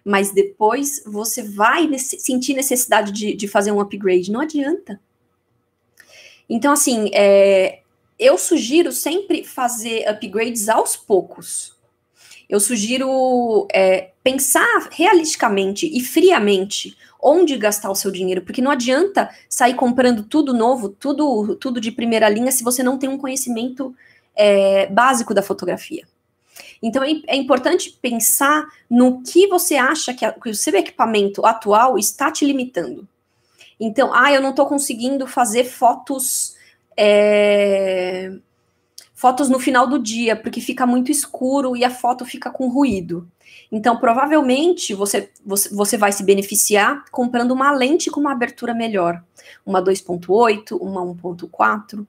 Mas 0.04 0.32
depois 0.32 1.02
você 1.06 1.42
vai 1.42 1.88
sentir 1.98 2.54
necessidade 2.54 3.12
de, 3.12 3.34
de, 3.34 3.48
fazer 3.48 3.70
um 3.70 3.80
upgrade. 3.80 4.32
Não 4.32 4.40
adianta. 4.40 5.00
Então, 6.48 6.72
assim, 6.72 7.10
é, 7.14 7.80
eu 8.18 8.36
sugiro 8.36 8.90
sempre 8.92 9.44
fazer 9.44 10.08
upgrades 10.08 10.68
aos 10.68 10.96
poucos. 10.96 11.71
Eu 12.52 12.60
sugiro 12.60 13.66
é, 13.72 14.10
pensar 14.22 14.90
realisticamente 14.90 15.90
e 15.90 16.02
friamente 16.02 16.94
onde 17.18 17.56
gastar 17.56 17.90
o 17.90 17.94
seu 17.94 18.10
dinheiro, 18.10 18.42
porque 18.42 18.60
não 18.60 18.70
adianta 18.70 19.30
sair 19.48 19.72
comprando 19.72 20.22
tudo 20.24 20.52
novo, 20.52 20.90
tudo, 20.90 21.56
tudo 21.56 21.80
de 21.80 21.90
primeira 21.90 22.28
linha, 22.28 22.52
se 22.52 22.62
você 22.62 22.82
não 22.82 22.98
tem 22.98 23.08
um 23.08 23.16
conhecimento 23.16 23.94
é, 24.36 24.86
básico 24.88 25.32
da 25.32 25.42
fotografia. 25.42 26.06
Então 26.82 27.02
é, 27.02 27.22
é, 27.26 27.36
importante 27.36 27.98
pensar 28.02 28.66
no 28.90 29.22
que 29.22 29.46
você 29.46 29.76
acha 29.76 30.12
que, 30.12 30.22
a, 30.22 30.32
que 30.32 30.50
o 30.50 30.54
seu 30.54 30.74
equipamento 30.76 31.46
atual 31.46 31.96
está 31.96 32.30
te 32.30 32.44
limitando. 32.44 33.08
Então, 33.80 34.12
ah, 34.12 34.30
eu 34.30 34.42
não 34.42 34.50
estou 34.50 34.66
conseguindo 34.66 35.26
fazer 35.26 35.64
fotos. 35.64 36.54
É, 36.98 38.30
fotos 39.22 39.48
no 39.48 39.60
final 39.60 39.86
do 39.86 40.00
dia, 40.00 40.34
porque 40.34 40.60
fica 40.60 40.84
muito 40.84 41.12
escuro 41.12 41.76
e 41.76 41.84
a 41.84 41.90
foto 41.90 42.24
fica 42.24 42.50
com 42.50 42.66
ruído. 42.66 43.30
Então, 43.70 43.96
provavelmente, 43.96 44.94
você, 44.94 45.30
você, 45.46 45.72
você 45.72 45.96
vai 45.96 46.10
se 46.10 46.24
beneficiar 46.24 47.04
comprando 47.08 47.52
uma 47.52 47.70
lente 47.70 48.10
com 48.10 48.18
uma 48.18 48.32
abertura 48.32 48.74
melhor. 48.74 49.22
Uma 49.64 49.80
2.8, 49.80 50.76
uma 50.76 51.02
1.4. 51.02 52.04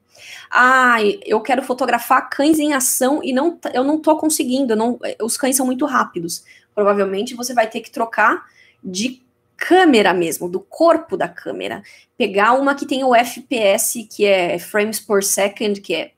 Ah, 0.50 0.96
eu 1.24 1.40
quero 1.40 1.62
fotografar 1.62 2.28
cães 2.28 2.58
em 2.58 2.72
ação 2.72 3.20
e 3.22 3.32
não, 3.32 3.60
eu 3.72 3.84
não 3.84 3.98
estou 3.98 4.18
conseguindo, 4.18 4.74
não, 4.74 4.98
os 5.22 5.36
cães 5.36 5.54
são 5.54 5.66
muito 5.66 5.86
rápidos. 5.86 6.44
Provavelmente 6.74 7.36
você 7.36 7.54
vai 7.54 7.70
ter 7.70 7.80
que 7.80 7.92
trocar 7.92 8.44
de 8.82 9.22
câmera 9.56 10.12
mesmo, 10.12 10.48
do 10.48 10.58
corpo 10.58 11.16
da 11.16 11.28
câmera. 11.28 11.80
Pegar 12.18 12.54
uma 12.54 12.74
que 12.74 12.84
tem 12.84 13.04
o 13.04 13.14
FPS, 13.14 14.02
que 14.02 14.24
é 14.24 14.58
frames 14.58 14.98
per 14.98 15.22
second, 15.22 15.80
que 15.80 15.94
é 15.94 16.10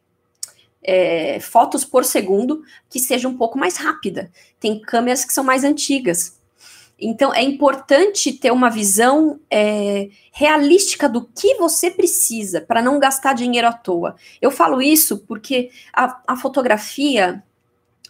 é, 0.87 1.40
fotos 1.40 1.85
por 1.85 2.05
segundo 2.05 2.62
que 2.88 3.00
seja 3.00 3.28
um 3.28 3.37
pouco 3.37 3.59
mais 3.59 3.76
rápida. 3.76 4.31
Tem 4.61 4.81
câmeras 4.81 5.25
que 5.25 5.33
são 5.33 5.43
mais 5.43 5.64
antigas. 5.64 6.37
Então, 6.99 7.35
é 7.35 7.43
importante 7.43 8.33
ter 8.33 8.50
uma 8.50 8.71
visão 8.71 9.38
é, 9.50 10.09
realística 10.33 11.07
do 11.09 11.26
que 11.26 11.57
você 11.57 11.90
precisa 11.90 12.62
para 12.62 12.81
não 12.81 12.99
gastar 12.99 13.35
dinheiro 13.35 13.69
à 13.69 13.73
toa. 13.73 14.16
Eu 14.40 14.50
falo 14.50 14.81
isso 14.81 15.19
porque 15.19 15.71
a, 15.93 16.23
a 16.26 16.37
fotografia 16.37 17.43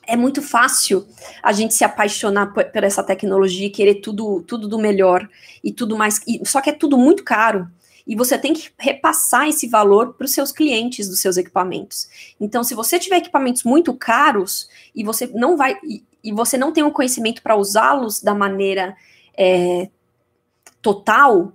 é 0.06 0.16
muito 0.16 0.40
fácil 0.40 1.04
a 1.42 1.52
gente 1.52 1.74
se 1.74 1.82
apaixonar 1.82 2.52
por, 2.52 2.64
por, 2.64 2.84
essa 2.84 3.02
tecnologia 3.02 3.66
e 3.66 3.70
querer 3.70 3.96
tudo, 3.96 4.40
tudo 4.42 4.68
do 4.68 4.78
melhor 4.78 5.28
e 5.64 5.72
tudo 5.72 5.96
mais. 5.96 6.20
E, 6.26 6.46
só 6.46 6.60
que 6.60 6.70
é 6.70 6.72
tudo 6.72 6.96
muito 6.96 7.24
caro 7.24 7.68
e 8.06 8.14
você 8.14 8.38
tem 8.38 8.52
que 8.52 8.70
repassar 8.78 9.48
esse 9.48 9.66
valor 9.66 10.14
para 10.14 10.24
os 10.24 10.32
seus 10.32 10.52
clientes 10.52 11.08
dos 11.08 11.20
seus 11.20 11.36
equipamentos. 11.36 12.08
Então, 12.40 12.62
se 12.62 12.74
você 12.74 12.98
tiver 12.98 13.16
equipamentos 13.16 13.64
muito 13.64 13.92
caros 13.94 14.68
e 14.94 15.02
você 15.02 15.26
não 15.34 15.56
vai 15.56 15.76
e, 15.82 16.04
e 16.22 16.32
você 16.32 16.56
não 16.56 16.72
tem 16.72 16.84
o 16.84 16.92
conhecimento 16.92 17.42
para 17.42 17.56
usá-los 17.56 18.22
da 18.22 18.34
maneira 18.34 18.96
é, 19.36 19.88
total, 20.80 21.52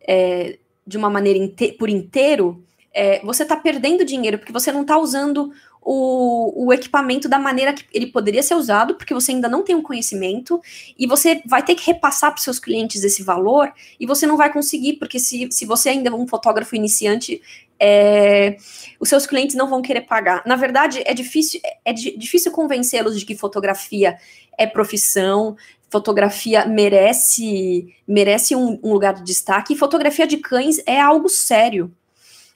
é, 0.00 0.58
de 0.86 0.96
uma 0.96 1.10
maneira 1.10 1.38
inte 1.38 1.72
por 1.72 1.90
inteiro, 1.90 2.64
é, 2.92 3.20
você 3.24 3.42
está 3.42 3.56
perdendo 3.56 4.04
dinheiro 4.04 4.38
porque 4.38 4.52
você 4.52 4.72
não 4.72 4.82
está 4.82 4.98
usando 4.98 5.52
o, 5.82 6.66
o, 6.66 6.72
equipamento 6.72 7.28
da 7.28 7.38
maneira 7.38 7.72
que 7.72 7.84
ele 7.92 8.06
poderia 8.06 8.42
ser 8.42 8.54
usado, 8.54 8.94
porque 8.94 9.14
você 9.14 9.32
ainda 9.32 9.48
não 9.48 9.62
tem 9.62 9.74
um 9.74 9.82
conhecimento, 9.82 10.60
e 10.98 11.06
você 11.06 11.42
vai 11.46 11.62
ter 11.62 11.74
que 11.74 11.86
repassar 11.86 12.32
para 12.32 12.40
seus 12.40 12.58
clientes 12.58 13.02
esse 13.02 13.22
valor, 13.22 13.72
e 13.98 14.06
você 14.06 14.26
não 14.26 14.36
vai 14.36 14.52
conseguir, 14.52 14.94
porque 14.94 15.18
se, 15.18 15.48
se 15.50 15.64
você 15.64 15.88
ainda 15.88 16.10
é 16.10 16.12
um 16.12 16.26
fotógrafo 16.26 16.76
iniciante, 16.76 17.40
é, 17.78 18.58
os 18.98 19.08
seus 19.08 19.26
clientes 19.26 19.56
não 19.56 19.68
vão 19.68 19.80
querer 19.80 20.02
pagar. 20.02 20.42
Na 20.44 20.54
verdade, 20.54 21.02
é 21.06 21.14
difícil, 21.14 21.60
é, 21.64 21.78
é 21.86 21.92
difícil 21.92 22.52
convencê-los 22.52 23.18
de 23.18 23.24
que 23.24 23.34
fotografia 23.34 24.18
é 24.58 24.66
profissão, 24.66 25.56
fotografia 25.88 26.66
merece 26.66 27.94
merece 28.06 28.54
um, 28.54 28.78
um 28.82 28.92
lugar 28.92 29.14
de 29.14 29.24
destaque, 29.24 29.72
e 29.72 29.78
fotografia 29.78 30.26
de 30.26 30.36
cães 30.36 30.82
é 30.86 31.00
algo 31.00 31.28
sério. 31.28 31.90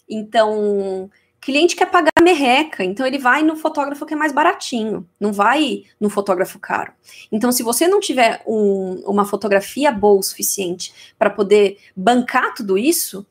Então, 0.08 1.10
cliente 1.44 1.76
quer 1.76 1.90
pagar 1.90 2.10
merreca, 2.22 2.82
então 2.82 3.06
ele 3.06 3.18
vai 3.18 3.42
no 3.42 3.54
fotógrafo 3.54 4.06
que 4.06 4.14
é 4.14 4.16
mais 4.16 4.32
baratinho, 4.32 5.06
não 5.20 5.30
vai 5.30 5.84
no 6.00 6.08
fotógrafo 6.08 6.58
caro. 6.58 6.92
Então, 7.30 7.52
se 7.52 7.62
você 7.62 7.86
não 7.86 8.00
tiver 8.00 8.42
um, 8.46 9.02
uma 9.06 9.26
fotografia 9.26 9.92
boa 9.92 10.18
o 10.18 10.22
suficiente 10.22 11.12
para 11.18 11.28
poder 11.28 11.76
bancar 11.94 12.54
tudo 12.54 12.78
isso, 12.78 13.26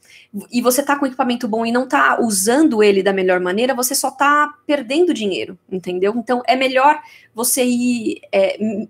e 0.52 0.62
você 0.62 0.82
está 0.82 0.95
com 0.95 1.08
equipamento 1.08 1.47
bom 1.47 1.65
e 1.65 1.71
não 1.71 1.86
está 1.86 2.19
usando 2.21 2.84
ele 2.84 3.02
da 3.02 3.12
melhor 3.12 3.39
maneira, 3.39 3.73
você 3.73 3.95
só 3.95 4.10
está 4.10 4.54
perdendo 4.67 5.13
dinheiro, 5.13 5.58
entendeu? 5.71 6.13
Então, 6.15 6.43
é 6.45 6.56
melhor 6.56 7.02
você 7.34 7.65
ir 7.65 8.21
é, 8.32 8.88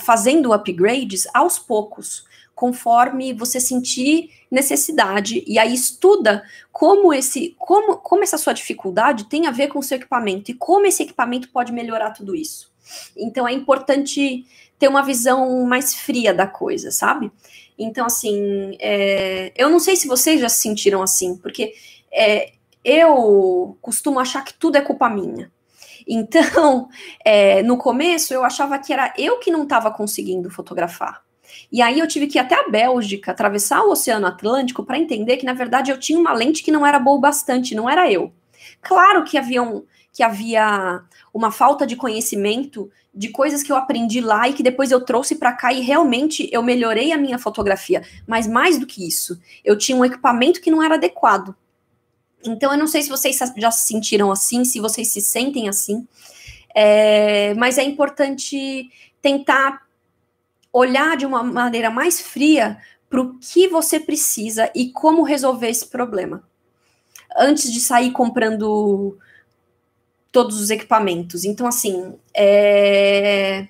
fazendo 0.00 0.54
upgrades 0.54 1.26
aos 1.34 1.58
poucos 1.58 2.24
conforme 2.54 3.32
você 3.32 3.58
sentir 3.58 4.30
necessidade 4.50 5.42
e 5.46 5.58
aí 5.58 5.74
estuda 5.74 6.44
como 6.70 7.12
esse 7.12 7.54
como, 7.58 7.96
como 7.96 8.22
essa 8.22 8.38
sua 8.38 8.52
dificuldade 8.52 9.24
tem 9.24 9.46
a 9.46 9.50
ver 9.50 9.68
com 9.68 9.80
o 9.80 9.82
seu 9.82 9.96
equipamento 9.96 10.50
e 10.50 10.54
como 10.54 10.86
esse 10.86 11.02
equipamento 11.02 11.48
pode 11.50 11.72
melhorar 11.72 12.12
tudo 12.12 12.34
isso. 12.34 12.72
Então 13.16 13.48
é 13.48 13.52
importante 13.52 14.46
ter 14.78 14.88
uma 14.88 15.02
visão 15.02 15.64
mais 15.64 15.94
fria 15.94 16.32
da 16.32 16.46
coisa, 16.46 16.90
sabe? 16.90 17.32
Então 17.76 18.06
assim, 18.06 18.76
é, 18.78 19.52
eu 19.56 19.68
não 19.68 19.80
sei 19.80 19.96
se 19.96 20.06
vocês 20.06 20.40
já 20.40 20.48
se 20.48 20.60
sentiram 20.60 21.02
assim, 21.02 21.36
porque 21.36 21.74
é, 22.12 22.52
eu 22.84 23.76
costumo 23.80 24.20
achar 24.20 24.44
que 24.44 24.54
tudo 24.54 24.76
é 24.76 24.80
culpa 24.80 25.08
minha. 25.08 25.50
Então, 26.06 26.88
é, 27.24 27.62
no 27.62 27.76
começo 27.78 28.32
eu 28.32 28.44
achava 28.44 28.78
que 28.78 28.92
era 28.92 29.12
eu 29.18 29.38
que 29.38 29.50
não 29.50 29.64
estava 29.64 29.90
conseguindo 29.90 30.50
fotografar. 30.50 31.23
E 31.70 31.82
aí 31.82 31.98
eu 31.98 32.06
tive 32.06 32.26
que 32.26 32.38
ir 32.38 32.40
até 32.40 32.54
a 32.54 32.68
Bélgica, 32.68 33.30
atravessar 33.30 33.82
o 33.82 33.90
Oceano 33.90 34.26
Atlântico 34.26 34.84
para 34.84 34.98
entender 34.98 35.36
que 35.36 35.46
na 35.46 35.52
verdade 35.52 35.90
eu 35.90 35.98
tinha 35.98 36.18
uma 36.18 36.32
lente 36.32 36.62
que 36.62 36.70
não 36.70 36.86
era 36.86 36.98
boa 36.98 37.16
o 37.16 37.20
bastante, 37.20 37.74
não 37.74 37.88
era 37.88 38.10
eu. 38.10 38.32
Claro 38.80 39.24
que 39.24 39.36
havia, 39.36 39.62
um, 39.62 39.84
que 40.12 40.22
havia 40.22 41.02
uma 41.32 41.50
falta 41.50 41.86
de 41.86 41.96
conhecimento 41.96 42.90
de 43.14 43.28
coisas 43.28 43.62
que 43.62 43.70
eu 43.70 43.76
aprendi 43.76 44.20
lá 44.20 44.48
e 44.48 44.52
que 44.52 44.62
depois 44.62 44.90
eu 44.90 45.00
trouxe 45.00 45.36
para 45.36 45.52
cá 45.52 45.72
e 45.72 45.80
realmente 45.80 46.48
eu 46.52 46.62
melhorei 46.62 47.12
a 47.12 47.18
minha 47.18 47.38
fotografia. 47.38 48.02
Mas 48.26 48.46
mais 48.46 48.78
do 48.78 48.86
que 48.86 49.06
isso, 49.06 49.40
eu 49.64 49.78
tinha 49.78 49.96
um 49.96 50.04
equipamento 50.04 50.60
que 50.60 50.70
não 50.70 50.82
era 50.82 50.94
adequado. 50.96 51.54
Então 52.44 52.72
eu 52.72 52.78
não 52.78 52.86
sei 52.86 53.02
se 53.02 53.08
vocês 53.08 53.38
já 53.56 53.70
se 53.70 53.86
sentiram 53.86 54.30
assim, 54.30 54.64
se 54.64 54.80
vocês 54.80 55.08
se 55.08 55.20
sentem 55.20 55.68
assim, 55.68 56.06
é, 56.74 57.54
mas 57.54 57.78
é 57.78 57.84
importante 57.84 58.90
tentar 59.22 59.82
olhar 60.74 61.16
de 61.16 61.24
uma 61.24 61.40
maneira 61.44 61.88
mais 61.88 62.20
fria 62.20 62.76
para 63.08 63.20
o 63.20 63.38
que 63.38 63.68
você 63.68 64.00
precisa 64.00 64.68
e 64.74 64.90
como 64.90 65.22
resolver 65.22 65.68
esse 65.68 65.86
problema. 65.86 66.42
Antes 67.36 67.72
de 67.72 67.78
sair 67.78 68.10
comprando 68.10 69.16
todos 70.32 70.60
os 70.60 70.70
equipamentos. 70.70 71.44
Então, 71.44 71.64
assim, 71.64 72.18
é... 72.36 73.68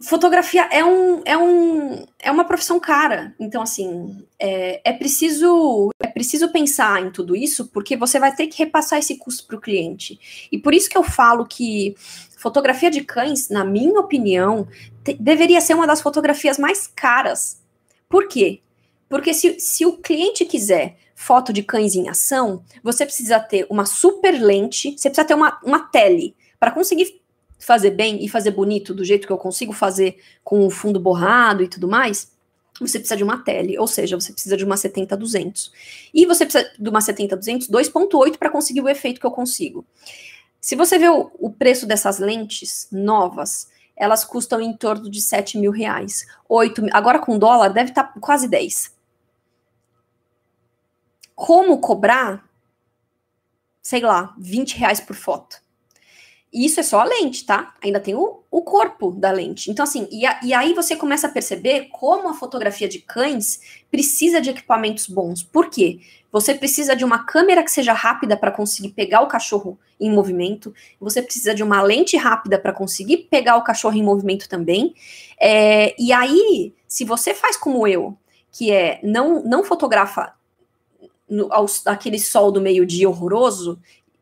fotografia 0.00 0.68
é, 0.72 0.84
um, 0.84 1.22
é, 1.24 1.38
um, 1.38 2.04
é 2.18 2.32
uma 2.32 2.44
profissão 2.44 2.80
cara. 2.80 3.32
Então, 3.38 3.62
assim, 3.62 4.26
é, 4.40 4.80
é, 4.84 4.92
preciso, 4.92 5.90
preciso 6.16 6.50
pensar 6.50 7.04
em 7.04 7.10
tudo 7.10 7.36
isso, 7.36 7.66
porque 7.66 7.94
você 7.94 8.18
vai 8.18 8.34
ter 8.34 8.46
que 8.46 8.56
repassar 8.56 8.98
esse 8.98 9.18
custo 9.18 9.46
para 9.46 9.56
o 9.56 9.60
cliente. 9.60 10.48
E 10.50 10.56
por 10.56 10.72
isso 10.72 10.88
que 10.88 10.96
eu 10.96 11.02
falo 11.02 11.44
que 11.44 11.94
fotografia 12.38 12.90
de 12.90 13.04
cães, 13.04 13.50
na 13.50 13.62
minha 13.62 14.00
opinião, 14.00 14.66
deveria 15.20 15.60
ser 15.60 15.74
uma 15.74 15.86
das 15.86 16.00
fotografias 16.00 16.56
mais 16.56 16.86
caras. 16.86 17.60
Por 18.08 18.28
quê? 18.28 18.62
Porque 19.10 19.34
se, 19.34 19.60
se 19.60 19.84
o 19.84 19.98
cliente 19.98 20.46
quiser 20.46 20.96
foto 21.14 21.52
de 21.52 21.62
cães 21.62 21.94
em 21.94 22.08
ação, 22.08 22.64
você 22.82 23.04
precisa 23.04 23.38
ter 23.38 23.66
uma 23.68 23.84
super 23.84 24.42
lente, 24.42 24.92
você 24.92 25.10
precisa 25.10 25.26
ter 25.26 25.34
uma, 25.34 25.60
uma 25.62 25.80
tele. 25.80 26.34
Para 26.58 26.70
conseguir 26.70 27.20
fazer 27.58 27.90
bem 27.90 28.24
e 28.24 28.28
fazer 28.28 28.52
bonito 28.52 28.94
do 28.94 29.04
jeito 29.04 29.26
que 29.26 29.32
eu 29.34 29.36
consigo 29.36 29.74
fazer 29.74 30.16
com 30.42 30.66
o 30.66 30.70
fundo 30.70 30.98
borrado 30.98 31.62
e 31.62 31.68
tudo 31.68 31.86
mais, 31.86 32.32
você 32.80 32.98
precisa 32.98 33.16
de 33.16 33.24
uma 33.24 33.42
tele, 33.42 33.78
ou 33.78 33.86
seja, 33.86 34.18
você 34.18 34.32
precisa 34.32 34.56
de 34.56 34.64
uma 34.64 34.74
70-200. 34.74 35.70
E 36.12 36.26
você 36.26 36.44
precisa 36.44 36.70
de 36.78 36.88
uma 36.88 37.00
70-200 37.00 37.70
2.8 37.70 38.36
para 38.36 38.50
conseguir 38.50 38.80
o 38.80 38.88
efeito 38.88 39.20
que 39.20 39.26
eu 39.26 39.30
consigo. 39.30 39.84
Se 40.60 40.74
você 40.74 40.98
vê 40.98 41.08
o, 41.08 41.30
o 41.38 41.50
preço 41.50 41.86
dessas 41.86 42.18
lentes 42.18 42.88
novas, 42.90 43.68
elas 43.96 44.24
custam 44.24 44.60
em 44.60 44.76
torno 44.76 45.10
de 45.10 45.22
7 45.22 45.58
mil 45.58 45.70
reais. 45.70 46.26
8, 46.48 46.86
agora 46.92 47.18
com 47.18 47.38
dólar 47.38 47.68
deve 47.68 47.90
estar 47.90 48.04
tá 48.04 48.20
quase 48.20 48.48
10. 48.48 48.94
Como 51.34 51.80
cobrar? 51.80 52.44
Sei 53.82 54.00
lá, 54.00 54.34
20 54.38 54.76
reais 54.76 55.00
por 55.00 55.14
foto. 55.14 55.62
E 56.52 56.64
isso 56.64 56.80
é 56.80 56.82
só 56.82 57.00
a 57.00 57.04
lente, 57.04 57.44
tá? 57.44 57.74
Ainda 57.82 58.00
tem 58.00 58.14
o, 58.14 58.40
o 58.50 58.62
corpo 58.62 59.10
da 59.10 59.30
lente. 59.30 59.70
Então, 59.70 59.82
assim, 59.82 60.08
e, 60.10 60.24
a, 60.24 60.40
e 60.42 60.54
aí 60.54 60.72
você 60.74 60.96
começa 60.96 61.26
a 61.26 61.30
perceber 61.30 61.88
como 61.90 62.28
a 62.28 62.34
fotografia 62.34 62.88
de 62.88 63.00
cães 63.00 63.60
precisa 63.90 64.40
de 64.40 64.50
equipamentos 64.50 65.06
bons. 65.06 65.42
Por 65.42 65.68
quê? 65.68 66.00
Você 66.32 66.54
precisa 66.54 66.94
de 66.94 67.04
uma 67.04 67.24
câmera 67.24 67.62
que 67.62 67.70
seja 67.70 67.92
rápida 67.92 68.36
para 68.36 68.50
conseguir 68.50 68.90
pegar 68.90 69.22
o 69.22 69.26
cachorro 69.26 69.78
em 69.98 70.10
movimento. 70.10 70.74
Você 71.00 71.22
precisa 71.22 71.54
de 71.54 71.62
uma 71.62 71.82
lente 71.82 72.16
rápida 72.16 72.58
para 72.58 72.72
conseguir 72.72 73.28
pegar 73.30 73.56
o 73.56 73.64
cachorro 73.64 73.96
em 73.96 74.02
movimento 74.02 74.48
também. 74.48 74.94
É, 75.40 75.94
e 75.98 76.12
aí, 76.12 76.74
se 76.86 77.04
você 77.04 77.34
faz 77.34 77.56
como 77.56 77.86
eu, 77.86 78.16
que 78.52 78.70
é 78.70 79.00
não, 79.02 79.42
não 79.44 79.64
fotografa 79.64 80.34
no, 81.28 81.52
ao, 81.52 81.66
aquele 81.86 82.18
sol 82.18 82.50
do 82.52 82.60
meio-dia 82.60 83.08
horroroso, 83.08 83.78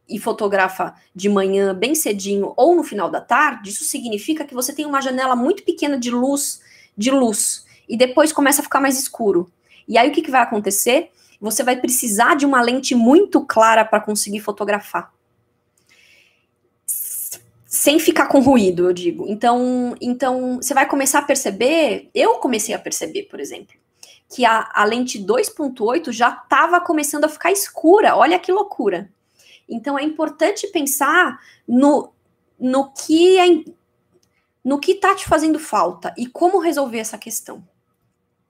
e 0.09 0.19
fotografa 0.19 0.95
de 1.14 1.29
manhã 1.29 1.75
bem 1.75 1.95
cedinho 1.95 2.53
ou 2.57 2.75
no 2.75 2.83
final 2.83 3.11
da 3.11 3.21
tarde, 3.21 3.71
isso 3.71 3.85
significa 3.85 4.45
que 4.45 4.55
você 4.55 4.73
tem 4.73 4.85
uma 4.85 5.01
janela 5.01 5.35
muito 5.35 5.62
pequena 5.62 5.99
de 5.99 6.11
luz, 6.11 6.61
de 6.97 7.11
luz, 7.11 7.64
e 7.88 7.97
depois 7.97 8.33
começa 8.33 8.61
a 8.61 8.64
ficar 8.64 8.81
mais 8.81 8.99
escuro. 8.99 9.51
E 9.87 9.99
aí 9.99 10.09
o 10.09 10.12
que, 10.12 10.23
que 10.23 10.31
vai 10.31 10.43
acontecer? 10.43 11.11
Você 11.40 11.62
vai 11.62 11.77
precisar 11.77 12.37
de 12.37 12.47
uma 12.47 12.62
lente 12.62 12.95
muito 12.95 13.45
clara 13.45 13.85
para 13.85 14.01
conseguir 14.01 14.40
fotografar. 14.40 15.12
Sem 17.67 17.99
ficar 17.99 18.29
com 18.29 18.40
ruído, 18.40 18.87
eu 18.87 18.93
digo. 18.93 19.27
Então, 19.29 19.95
então 20.01 20.57
você 20.57 20.73
vai 20.73 20.87
começar 20.87 21.19
a 21.19 21.23
perceber, 21.23 22.09
eu 22.14 22.37
comecei 22.37 22.75
a 22.75 22.79
perceber, 22.79 23.25
por 23.25 23.40
exemplo, 23.40 23.75
que 24.31 24.45
a, 24.45 24.71
a 24.73 24.85
lente 24.85 25.19
2.8 25.19 26.12
já 26.12 26.31
estava 26.31 26.81
começando 26.81 27.25
a 27.25 27.29
ficar 27.29 27.53
escura. 27.53 28.17
Olha 28.17 28.38
que 28.38 28.53
loucura. 28.53 29.11
Então 29.68 29.98
é 29.98 30.03
importante 30.03 30.66
pensar 30.68 31.38
no, 31.66 32.12
no 32.59 32.92
que 32.92 33.38
é, 33.38 33.64
no 34.64 34.79
que 34.79 34.92
está 34.92 35.14
te 35.14 35.27
fazendo 35.27 35.59
falta 35.59 36.14
e 36.16 36.27
como 36.27 36.59
resolver 36.59 36.98
essa 36.98 37.18
questão. 37.18 37.66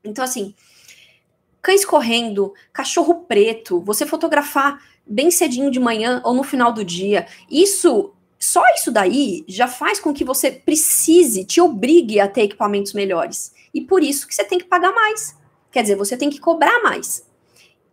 Então, 0.04 0.22
assim, 0.22 0.54
cães 1.60 1.84
correndo, 1.84 2.54
cachorro 2.72 3.24
preto, 3.26 3.80
você 3.80 4.06
fotografar 4.06 4.78
bem 5.06 5.30
cedinho 5.30 5.70
de 5.70 5.80
manhã 5.80 6.20
ou 6.24 6.34
no 6.34 6.42
final 6.42 6.72
do 6.72 6.84
dia, 6.84 7.26
isso, 7.50 8.12
só 8.38 8.62
isso 8.74 8.92
daí 8.92 9.44
já 9.48 9.66
faz 9.66 9.98
com 9.98 10.12
que 10.12 10.24
você 10.24 10.50
precise, 10.50 11.44
te 11.44 11.60
obrigue 11.60 12.20
a 12.20 12.28
ter 12.28 12.42
equipamentos 12.42 12.92
melhores. 12.92 13.52
E 13.72 13.80
por 13.80 14.02
isso 14.02 14.28
que 14.28 14.34
você 14.34 14.44
tem 14.44 14.58
que 14.58 14.66
pagar 14.66 14.94
mais. 14.94 15.36
Quer 15.72 15.82
dizer, 15.82 15.96
você 15.96 16.16
tem 16.16 16.30
que 16.30 16.38
cobrar 16.38 16.82
mais. 16.82 17.26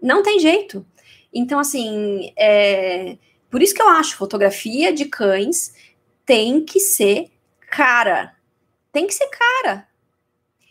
Não 0.02 0.22
tem 0.22 0.40
jeito. 0.40 0.86
Então, 1.34 1.60
assim, 1.60 2.34
é, 2.38 3.18
por 3.50 3.62
isso 3.62 3.74
que 3.74 3.82
eu 3.82 3.90
acho 3.90 4.18
fotografia 4.18 4.94
de 4.94 5.06
cães 5.06 5.74
tem 6.26 6.64
que 6.64 6.80
ser 6.80 7.32
cara. 7.70 8.36
Tem 8.92 9.08
que 9.08 9.14
ser 9.14 9.28
cara. 9.28 9.88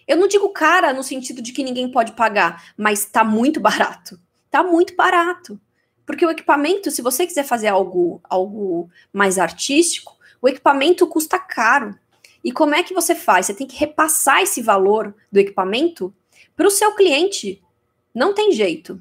Eu 0.07 0.17
não 0.17 0.27
digo 0.27 0.49
cara 0.51 0.93
no 0.93 1.03
sentido 1.03 1.41
de 1.41 1.53
que 1.53 1.63
ninguém 1.63 1.91
pode 1.91 2.13
pagar, 2.13 2.73
mas 2.77 3.05
tá 3.05 3.23
muito 3.23 3.61
barato. 3.61 4.19
Tá 4.51 4.63
muito 4.63 4.97
barato. 4.97 5.61
Porque 6.05 6.27
o 6.27 6.31
equipamento, 6.31 6.91
se 6.91 7.03
você 7.03 7.27
quiser 7.27 7.45
fazer 7.45 7.69
algo, 7.69 8.21
algo 8.25 8.91
mais 9.13 9.39
artístico, 9.39 10.19
o 10.43 10.49
equipamento 10.49 11.07
custa 11.07 11.39
caro. 11.39 11.97
E 12.43 12.51
como 12.51 12.75
é 12.75 12.83
que 12.83 12.95
você 12.95 13.15
faz? 13.15 13.47
Você 13.47 13.55
tem 13.55 13.67
que 13.67 13.77
repassar 13.77 14.43
esse 14.43 14.61
valor 14.61 15.15
do 15.31 15.39
equipamento 15.39 16.13
para 16.57 16.67
o 16.67 16.71
seu 16.71 16.95
cliente. 16.95 17.63
Não 18.15 18.35
tem 18.35 18.51
jeito. 18.53 19.01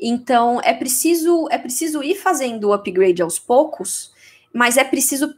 Então 0.00 0.60
é 0.62 0.72
preciso 0.72 1.46
é 1.50 1.58
preciso 1.58 2.02
ir 2.02 2.14
fazendo 2.14 2.68
o 2.68 2.72
upgrade 2.72 3.20
aos 3.20 3.38
poucos, 3.38 4.12
mas 4.52 4.76
é 4.76 4.84
preciso 4.84 5.34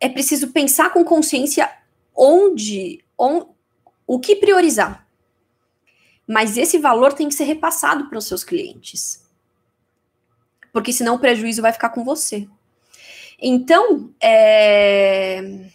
é 0.00 0.08
preciso 0.08 0.52
pensar 0.52 0.92
com 0.92 1.04
consciência 1.04 1.70
onde, 2.14 3.02
on, 3.18 3.54
o 4.06 4.20
que 4.20 4.36
priorizar. 4.36 5.06
Mas 6.26 6.56
esse 6.56 6.78
valor 6.78 7.12
tem 7.12 7.28
que 7.28 7.34
ser 7.34 7.44
repassado 7.44 8.08
para 8.08 8.18
os 8.18 8.26
seus 8.26 8.44
clientes. 8.44 9.24
Porque 10.72 10.92
senão 10.92 11.16
o 11.16 11.18
prejuízo 11.18 11.62
vai 11.62 11.72
ficar 11.72 11.90
com 11.90 12.04
você. 12.04 12.48
Então, 13.40 14.12
é... 14.20 15.70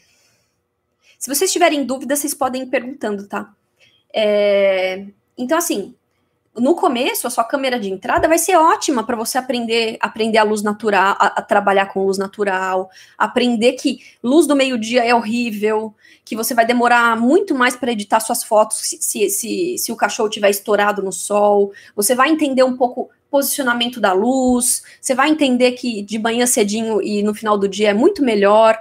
se 1.18 1.34
vocês 1.34 1.52
tiverem 1.52 1.86
dúvidas, 1.86 2.20
vocês 2.20 2.34
podem 2.34 2.64
ir 2.64 2.68
perguntando, 2.68 3.28
tá? 3.28 3.54
É... 4.14 5.06
Então, 5.38 5.58
assim, 5.58 5.96
no 6.60 6.76
começo, 6.76 7.28
a 7.28 7.30
sua 7.30 7.44
câmera 7.44 7.80
de 7.80 7.90
entrada 7.90 8.28
vai 8.28 8.38
ser 8.38 8.56
ótima 8.56 9.04
para 9.04 9.16
você 9.16 9.38
aprender, 9.38 9.98
aprender 10.00 10.38
a 10.38 10.44
luz 10.44 10.62
natural, 10.62 11.16
a, 11.20 11.28
a, 11.28 11.42
trabalhar 11.42 11.88
com 11.88 12.06
luz 12.06 12.18
natural, 12.18 12.90
aprender 13.18 13.74
que 13.74 14.00
luz 14.24 14.48
do 14.48 14.56
meio-dia 14.56 15.04
é 15.04 15.14
horrível, 15.14 15.94
que 16.24 16.36
você 16.36 16.54
vai 16.54 16.66
demorar 16.66 17.18
muito 17.18 17.56
mais 17.56 17.76
para 17.76 17.92
editar 17.92 18.20
suas 18.20 18.44
fotos 18.44 18.78
se, 18.78 19.02
se, 19.02 19.30
se, 19.30 19.78
se 19.78 19.92
o 19.92 19.96
cachorro 19.96 20.30
tiver 20.30 20.50
estourado 20.50 21.02
no 21.02 21.12
sol. 21.12 21.72
Você 21.96 22.14
vai 22.14 22.30
entender 22.30 22.64
um 22.64 22.78
pouco 22.78 23.10
posicionamento 23.30 24.00
da 24.00 24.12
luz, 24.12 24.84
você 25.00 25.14
vai 25.14 25.30
entender 25.30 25.74
que 25.74 26.02
de 26.02 26.18
manhã 26.18 26.46
cedinho 26.46 27.02
e 27.02 27.22
no 27.22 27.34
final 27.34 27.58
do 27.58 27.68
dia 27.68 27.90
é 27.90 27.94
muito 27.94 28.24
melhor. 28.24 28.80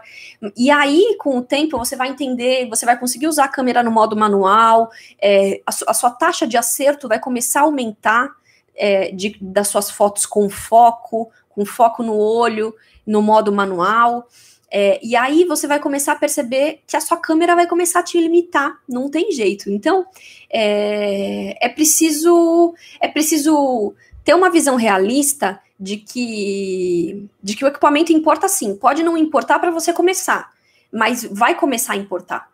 E 0.56 0.70
aí, 0.70 1.16
com 1.18 1.38
o 1.38 1.42
tempo, 1.42 1.76
você 1.76 1.96
vai 1.96 2.08
entender, 2.08 2.68
você 2.68 2.86
vai 2.86 2.98
conseguir 2.98 3.26
usar 3.26 3.44
a 3.44 3.48
câmera 3.48 3.82
no 3.82 3.90
modo 3.90 4.16
manual, 4.16 4.90
é, 5.20 5.60
a, 5.66 5.72
su 5.72 5.84
a, 5.86 5.94
sua 5.94 6.10
taxa 6.10 6.46
de 6.46 6.56
acerto 6.56 7.08
vai 7.08 7.18
começar 7.18 7.60
a 7.60 7.64
aumentar 7.64 8.30
é, 8.74 9.10
de, 9.10 9.36
das 9.40 9.68
suas 9.68 9.90
fotos 9.90 10.24
com 10.24 10.48
foco, 10.48 11.30
com 11.48 11.64
foco 11.64 12.02
no 12.02 12.16
olho, 12.16 12.74
no 13.06 13.20
modo 13.20 13.52
manual. 13.52 14.26
É, 14.70 15.00
e 15.02 15.16
aí 15.16 15.44
você 15.44 15.66
vai 15.66 15.80
começar 15.80 16.12
a 16.12 16.16
perceber 16.16 16.82
que 16.86 16.96
a 16.96 17.00
sua 17.00 17.16
câmera 17.16 17.56
vai 17.56 17.66
começar 17.66 18.00
a 18.00 18.02
te 18.02 18.20
limitar, 18.20 18.78
não 18.86 19.10
tem 19.10 19.32
jeito. 19.32 19.70
Então 19.70 20.06
é, 20.50 21.56
é 21.60 21.68
preciso 21.70 22.74
é 23.00 23.08
preciso 23.08 23.94
ter 24.28 24.34
uma 24.34 24.50
visão 24.50 24.76
realista 24.76 25.58
de 25.80 25.96
que, 25.96 27.26
de 27.42 27.56
que 27.56 27.64
o 27.64 27.68
equipamento 27.68 28.12
importa 28.12 28.46
sim. 28.46 28.76
Pode 28.76 29.02
não 29.02 29.16
importar 29.16 29.58
para 29.58 29.70
você 29.70 29.90
começar, 29.90 30.50
mas 30.92 31.24
vai 31.24 31.54
começar 31.54 31.94
a 31.94 31.96
importar. 31.96 32.50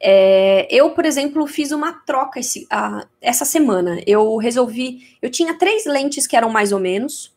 É, 0.00 0.66
eu, 0.68 0.90
por 0.90 1.04
exemplo, 1.04 1.46
fiz 1.46 1.70
uma 1.70 1.92
troca 1.92 2.40
esse, 2.40 2.66
a, 2.68 3.06
essa 3.20 3.44
semana. 3.44 4.00
Eu 4.04 4.36
resolvi. 4.36 5.16
Eu 5.22 5.30
tinha 5.30 5.54
três 5.54 5.86
lentes 5.86 6.26
que 6.26 6.34
eram 6.34 6.50
mais 6.50 6.72
ou 6.72 6.80
menos, 6.80 7.32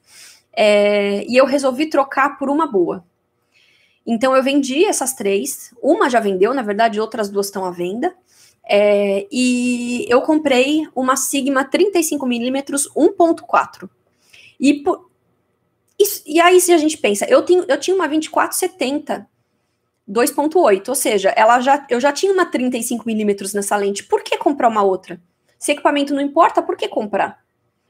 é, 0.52 1.24
e 1.28 1.38
eu 1.38 1.46
resolvi 1.46 1.92
trocar 1.92 2.40
por 2.40 2.50
uma 2.50 2.66
boa. 2.66 3.06
Então 4.04 4.36
eu 4.36 4.42
vendi 4.42 4.84
essas 4.84 5.14
três. 5.14 5.76
Uma 5.80 6.10
já 6.10 6.20
vendeu, 6.20 6.56
na 6.56 6.64
verdade, 6.64 7.00
outras 7.00 7.30
duas 7.30 7.46
estão 7.46 7.66
à 7.66 7.70
venda. 7.70 8.16
É, 8.72 9.28
e 9.32 10.06
eu 10.08 10.22
comprei 10.22 10.88
uma 10.96 11.16
Sigma 11.16 11.66
35mm 11.66 12.86
1.4. 12.96 13.90
E, 14.60 14.84
e 16.28 16.40
aí, 16.40 16.62
se 16.62 16.72
a 16.72 16.78
gente 16.78 16.96
pensa, 16.98 17.26
eu, 17.26 17.42
tenho, 17.42 17.66
eu 17.68 17.80
tinha 17.80 17.96
uma 17.96 18.08
2470 18.08 19.28
2.8, 20.10 20.90
ou 20.90 20.96
seja, 20.96 21.30
ela 21.30 21.60
já, 21.60 21.86
eu 21.90 22.00
já 22.00 22.12
tinha 22.12 22.34
uma 22.34 22.50
35mm 22.50 23.54
nessa 23.54 23.76
lente. 23.76 24.04
Por 24.04 24.24
que 24.24 24.38
comprar 24.38 24.68
uma 24.68 24.84
outra? 24.84 25.22
Se 25.58 25.72
equipamento 25.72 26.14
não 26.14 26.22
importa, 26.22 26.62
por 26.62 26.76
que 26.76 26.88
comprar? 26.88 27.44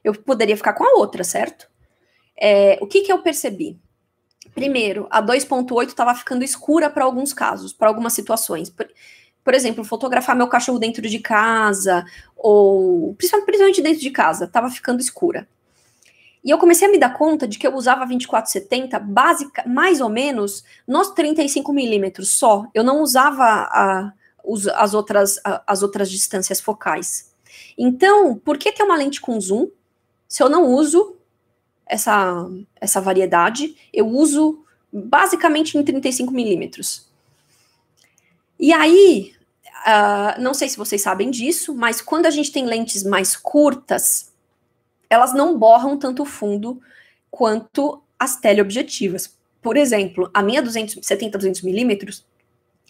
Eu 0.04 0.14
poderia 0.14 0.58
ficar 0.58 0.74
com 0.74 0.84
a 0.84 1.00
outra, 1.00 1.24
certo? 1.24 1.70
É, 2.40 2.78
o 2.82 2.88
que, 2.88 3.02
que 3.02 3.12
eu 3.12 3.20
percebi? 3.22 3.80
Primeiro, 4.54 5.08
a 5.10 5.22
2.8 5.22 5.88
estava 5.88 6.14
ficando 6.16 6.44
escura 6.44 6.90
para 6.90 7.06
alguns 7.06 7.34
casos, 7.34 7.72
para 7.72 7.88
algumas 7.88 8.14
situações 8.14 8.74
por 9.50 9.56
exemplo, 9.56 9.84
fotografar 9.84 10.36
meu 10.36 10.48
cachorro 10.48 10.78
dentro 10.78 11.02
de 11.10 11.18
casa, 11.18 12.06
ou 12.38 13.16
principalmente 13.16 13.82
dentro 13.82 14.00
de 14.00 14.12
casa, 14.12 14.46
estava 14.46 14.70
ficando 14.70 15.02
escura. 15.02 15.48
E 16.44 16.52
eu 16.52 16.60
comecei 16.60 16.88
a 16.88 16.92
me 16.92 17.00
dar 17.00 17.18
conta 17.18 17.48
de 17.48 17.58
que 17.58 17.66
eu 17.66 17.74
usava 17.74 18.06
2470 18.06 19.00
básica, 19.00 19.64
mais 19.68 20.02
ou 20.02 20.08
menos 20.08 20.64
nos 20.88 21.10
35 21.16 21.74
milímetros 21.74 22.30
só. 22.30 22.68
Eu 22.76 22.84
não 22.84 23.02
usava 23.02 23.44
a, 23.44 24.14
as, 24.76 24.94
outras, 24.94 25.42
a, 25.44 25.64
as 25.66 25.82
outras 25.82 26.12
distâncias 26.12 26.62
focais. 26.62 27.34
Então, 27.76 28.38
por 28.38 28.56
que 28.56 28.72
ter 28.72 28.84
uma 28.84 28.96
lente 28.96 29.20
com 29.20 29.42
zoom 29.42 29.68
se 30.28 30.44
eu 30.44 30.48
não 30.48 30.68
uso 30.68 31.16
essa, 31.88 32.48
essa 32.80 33.02
variedade? 33.02 33.76
Eu 33.92 34.10
uso 34.10 34.64
basicamente 34.94 35.76
em 35.76 35.84
35 35.84 36.32
milímetros. 36.32 37.10
E 38.60 38.72
aí, 38.74 39.39
Uh, 39.80 40.42
não 40.42 40.54
sei 40.54 40.68
se 40.68 40.78
vocês 40.78 41.02
sabem 41.02 41.32
disso, 41.32 41.74
mas 41.74 42.02
quando 42.02 42.26
a 42.26 42.30
gente 42.30 42.52
tem 42.52 42.66
lentes 42.66 43.04
mais 43.04 43.36
curtas, 43.36 44.34
elas 45.10 45.34
não 45.34 45.58
borram 45.58 45.98
tanto 45.98 46.26
fundo 46.26 46.82
quanto 47.32 48.02
as 48.18 48.36
teleobjetivas. 48.36 49.38
Por 49.62 49.78
exemplo, 49.78 50.30
a 50.34 50.42
minha 50.42 50.62
270-200 50.62 51.64
milímetros, 51.64 52.26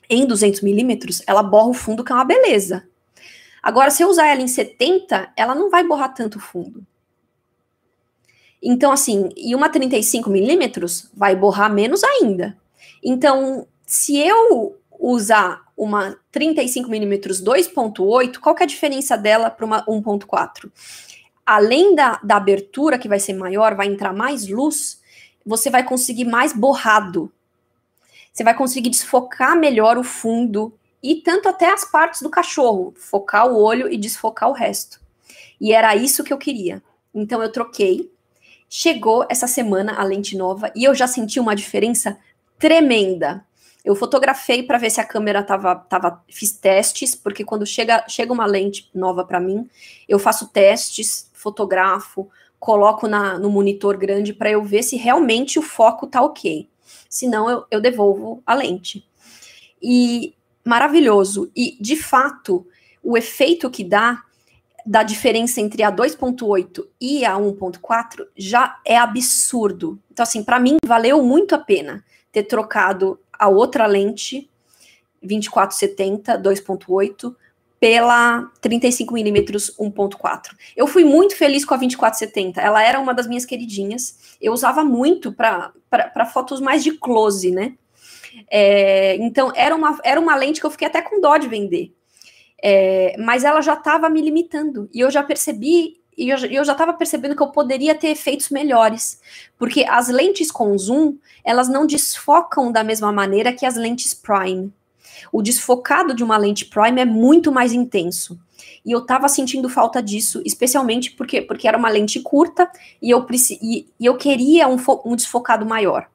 em 0.09 0.25
200 0.25 0.61
milímetros, 0.61 1.21
ela 1.27 1.43
borra 1.43 1.69
o 1.69 1.73
fundo, 1.73 2.03
que 2.03 2.11
é 2.11 2.15
uma 2.15 2.25
beleza. 2.25 2.87
Agora, 3.61 3.91
se 3.91 4.01
eu 4.01 4.09
usar 4.09 4.27
ela 4.27 4.41
em 4.41 4.47
70, 4.47 5.33
ela 5.35 5.53
não 5.53 5.69
vai 5.69 5.83
borrar 5.83 6.13
tanto 6.13 6.39
fundo. 6.39 6.85
Então, 8.61 8.91
assim, 8.91 9.29
e 9.37 9.55
uma 9.55 9.69
35 9.69 10.29
milímetros 10.29 11.09
vai 11.13 11.35
borrar 11.35 11.71
menos 11.71 12.03
ainda. 12.03 12.57
Então, 13.03 13.67
se 13.85 14.17
eu 14.17 14.77
usar 14.99 15.65
uma 15.79 16.17
35mm 16.33 17.41
2.8, 17.41 18.37
qual 18.39 18.53
que 18.53 18.63
é 18.63 18.65
a 18.65 18.67
diferença 18.67 19.17
dela 19.17 19.49
para 19.49 19.65
uma 19.65 19.85
1.4? 19.85 20.71
Além 21.45 21.95
da, 21.95 22.19
da 22.23 22.35
abertura, 22.35 22.99
que 22.99 23.07
vai 23.07 23.19
ser 23.19 23.33
maior, 23.33 23.75
vai 23.75 23.87
entrar 23.87 24.13
mais 24.13 24.47
luz, 24.47 25.01
você 25.45 25.69
vai 25.69 25.83
conseguir 25.83 26.25
mais 26.25 26.53
borrado. 26.53 27.31
Você 28.31 28.43
vai 28.43 28.53
conseguir 28.53 28.89
desfocar 28.89 29.57
melhor 29.57 29.97
o 29.97 30.03
fundo 30.03 30.73
e 31.01 31.15
tanto 31.15 31.49
até 31.49 31.71
as 31.71 31.83
partes 31.83 32.21
do 32.21 32.29
cachorro, 32.29 32.93
focar 32.95 33.47
o 33.47 33.57
olho 33.57 33.91
e 33.91 33.97
desfocar 33.97 34.49
o 34.49 34.53
resto. 34.53 34.99
E 35.59 35.73
era 35.73 35.95
isso 35.95 36.23
que 36.23 36.31
eu 36.31 36.37
queria. 36.37 36.83
Então 37.13 37.41
eu 37.41 37.51
troquei 37.51 38.11
Chegou 38.69 39.25
essa 39.27 39.47
semana 39.47 39.99
a 39.99 40.03
lente 40.03 40.37
nova 40.37 40.71
e 40.75 40.83
eu 40.83 40.93
já 40.93 41.07
senti 41.07 41.39
uma 41.39 41.55
diferença 41.55 42.19
tremenda. 42.59 43.43
Eu 43.89 43.95
fotografei 43.95 44.61
para 44.61 44.77
ver 44.77 44.91
se 44.91 45.01
a 45.01 45.03
câmera 45.03 45.41
tava, 45.41 45.75
tava. 45.75 46.23
Fiz 46.29 46.51
testes, 46.51 47.15
porque 47.15 47.43
quando 47.43 47.65
chega, 47.65 48.05
chega 48.07 48.31
uma 48.31 48.45
lente 48.45 48.87
nova 48.93 49.25
para 49.25 49.39
mim, 49.39 49.67
eu 50.07 50.19
faço 50.19 50.49
testes, 50.49 51.27
fotografo, 51.33 52.29
coloco 52.59 53.07
na, 53.07 53.39
no 53.39 53.49
monitor 53.49 53.97
grande 53.97 54.31
para 54.31 54.51
eu 54.51 54.63
ver 54.63 54.83
se 54.83 54.95
realmente 54.95 55.57
o 55.57 55.63
foco 55.63 56.05
tá 56.05 56.21
ok. 56.21 56.69
Senão 57.09 57.49
eu, 57.49 57.65
eu 57.71 57.81
devolvo 57.81 58.43
a 58.45 58.53
lente. 58.53 59.03
E 59.81 60.35
maravilhoso. 60.63 61.51
E, 61.55 61.75
de 61.81 61.95
fato, 61.95 62.67
o 63.01 63.17
efeito 63.17 63.71
que 63.71 63.83
dá 63.83 64.21
da 64.85 65.01
diferença 65.01 65.61
entre 65.61 65.81
a 65.81 65.91
2.8 65.91 66.85
e 67.01 67.25
a 67.25 67.33
1.4 67.37 68.27
já 68.37 68.79
é 68.85 68.99
absurdo. 68.99 69.99
Então, 70.11 70.21
assim, 70.21 70.43
para 70.43 70.59
mim 70.59 70.77
valeu 70.85 71.23
muito 71.23 71.55
a 71.55 71.57
pena 71.57 72.05
ter 72.31 72.43
trocado 72.43 73.19
a 73.39 73.47
outra 73.47 73.87
lente 73.87 74.49
2470 75.23 76.37
2.8 76.37 77.35
pela 77.79 78.51
35mm 78.61 79.75
1.4. 79.79 80.49
Eu 80.75 80.85
fui 80.85 81.05
muito 81.05 81.35
feliz 81.35 81.63
com 81.63 81.73
a 81.73 81.77
2470. 81.77 82.59
Ela 82.59 82.83
era 82.83 82.99
uma 82.99 83.13
das 83.13 83.25
minhas 83.25 83.45
queridinhas. 83.45 84.35
Eu 84.41 84.51
usava 84.51 84.83
muito 84.83 85.31
para 85.31 86.25
fotos 86.31 86.59
mais 86.59 86.83
de 86.83 86.91
close, 86.91 87.51
né? 87.51 87.75
É, 88.51 89.15
então, 89.15 89.51
era 89.55 89.73
uma, 89.73 89.97
era 90.03 90.19
uma 90.19 90.35
lente 90.35 90.59
que 90.59 90.65
eu 90.65 90.71
fiquei 90.71 90.87
até 90.87 91.01
com 91.01 91.21
dó 91.21 91.37
de 91.37 91.47
vender. 91.47 91.93
É, 92.61 93.15
mas 93.17 93.45
ela 93.45 93.61
já 93.61 93.73
estava 93.73 94.09
me 94.09 94.21
limitando. 94.21 94.89
E 94.93 94.99
eu 94.99 95.09
já 95.09 95.23
percebi, 95.23 95.98
e 96.19 96.29
eu, 96.29 96.37
eu 96.37 96.63
já 96.63 96.73
estava 96.73 96.93
percebendo 96.93 97.35
que 97.35 97.41
eu 97.41 97.47
poderia 97.47 97.95
ter 97.95 98.09
efeitos 98.09 98.49
melhores. 98.49 99.21
Porque 99.57 99.85
as 99.85 100.09
lentes 100.09 100.51
com 100.51 100.77
zoom, 100.77 101.17
elas 101.43 101.69
não 101.69 101.85
desfocam 101.85 102.71
da 102.71 102.83
mesma 102.83 103.11
maneira 103.11 103.53
que 103.53 103.65
as 103.65 103.75
lentes 103.75 104.13
prime. 104.13 104.71
O 105.31 105.41
desfocado 105.41 106.13
de 106.13 106.23
uma 106.23 106.37
lente 106.37 106.65
prime 106.65 107.01
é 107.01 107.05
muito 107.05 107.51
mais 107.51 107.73
intenso. 107.73 108.39
E 108.85 108.91
eu 108.91 108.99
estava 108.99 109.27
sentindo 109.27 109.69
falta 109.69 110.01
disso, 110.01 110.41
especialmente 110.45 111.11
porque, 111.11 111.41
porque 111.41 111.67
era 111.67 111.77
uma 111.77 111.89
lente 111.89 112.19
curta 112.21 112.69
e 113.01 113.09
eu, 113.09 113.25
e, 113.61 113.87
e 113.99 114.05
eu 114.05 114.17
queria 114.17 114.67
um, 114.67 114.77
um 115.05 115.15
desfocado 115.15 115.65
maior 115.65 116.07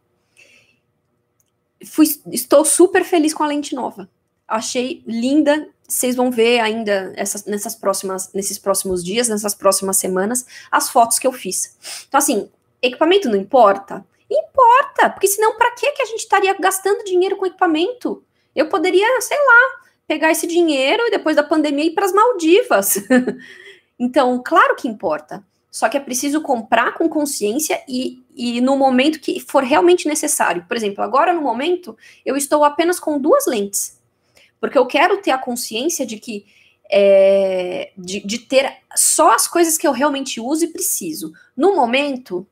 fui, 1.85 2.07
estou 2.33 2.65
super 2.65 3.05
feliz 3.05 3.33
com 3.35 3.43
a 3.43 3.47
lente 3.47 3.75
nova. 3.75 4.09
Achei 4.47 5.03
linda. 5.07 5.69
Vocês 5.87 6.17
vão 6.17 6.31
ver 6.31 6.61
ainda 6.61 7.13
essas, 7.17 7.45
nessas 7.45 7.75
próximas, 7.75 8.33
nesses 8.33 8.59
próximos 8.59 9.05
dias, 9.05 9.29
nessas 9.29 9.55
próximas 9.55 9.99
semanas, 9.99 10.47
as 10.71 10.89
fotos 10.89 11.19
que 11.19 11.27
eu 11.27 11.33
fiz. 11.33 11.77
Então, 12.09 12.19
assim, 12.19 12.49
equipamento 12.81 13.29
não 13.29 13.37
importa? 13.37 14.05
Importa, 14.31 15.11
porque 15.11 15.29
senão, 15.29 15.57
para 15.57 15.71
que 15.73 15.87
a 15.87 16.07
gente 16.07 16.21
estaria 16.21 16.55
gastando 16.59 17.05
dinheiro 17.05 17.37
com 17.37 17.47
equipamento? 17.47 18.25
Eu 18.57 18.69
poderia, 18.69 19.21
sei 19.21 19.37
lá, 19.37 19.85
pegar 20.07 20.31
esse 20.31 20.47
dinheiro 20.47 21.03
e 21.07 21.11
depois 21.11 21.37
da 21.37 21.43
pandemia 21.43 21.85
ir 21.85 21.91
para 21.91 22.07
as 22.07 22.13
Maldivas. 22.13 22.97
então, 23.99 24.43
claro 24.45 24.77
que 24.77 24.89
importa. 24.89 25.45
Só 25.71 25.89
que 25.89 25.97
é 25.97 26.01
preciso 26.01 26.41
comprar 26.41 26.95
com 26.95 27.09
consciência 27.09 27.83
e, 27.89 28.23
e 28.35 28.61
no 28.61 28.77
momento 28.77 29.19
que 29.19 29.41
for 29.41 29.65
realmente 29.65 30.07
necessário. 30.07 30.65
Por 30.69 30.77
exemplo, 30.77 31.03
agora 31.03 31.33
no 31.33 31.43
momento, 31.43 31.97
eu 32.25 32.37
estou 32.37 32.65
apenas 32.65 33.01
com 33.01 33.19
duas 33.19 33.47
lentes. 33.47 33.99
Porque 34.65 34.79
eu 34.79 34.87
quero 34.87 35.21
ter 35.21 35.31
a 35.31 35.37
consciência 35.37 36.07
de 36.07 36.17
que 36.17 36.47
é, 36.91 37.93
de, 37.99 38.21
de, 38.21 38.39
ter 38.39 38.79
só 38.97 39.35
as 39.35 39.47
coisas 39.47 39.77
que 39.77 39.87
eu 39.87 39.93
realmente 39.93 40.41
uso 40.41 40.65
e 40.65 40.69
preciso. 40.69 41.35
No 41.55 41.77
momento, 41.77 42.47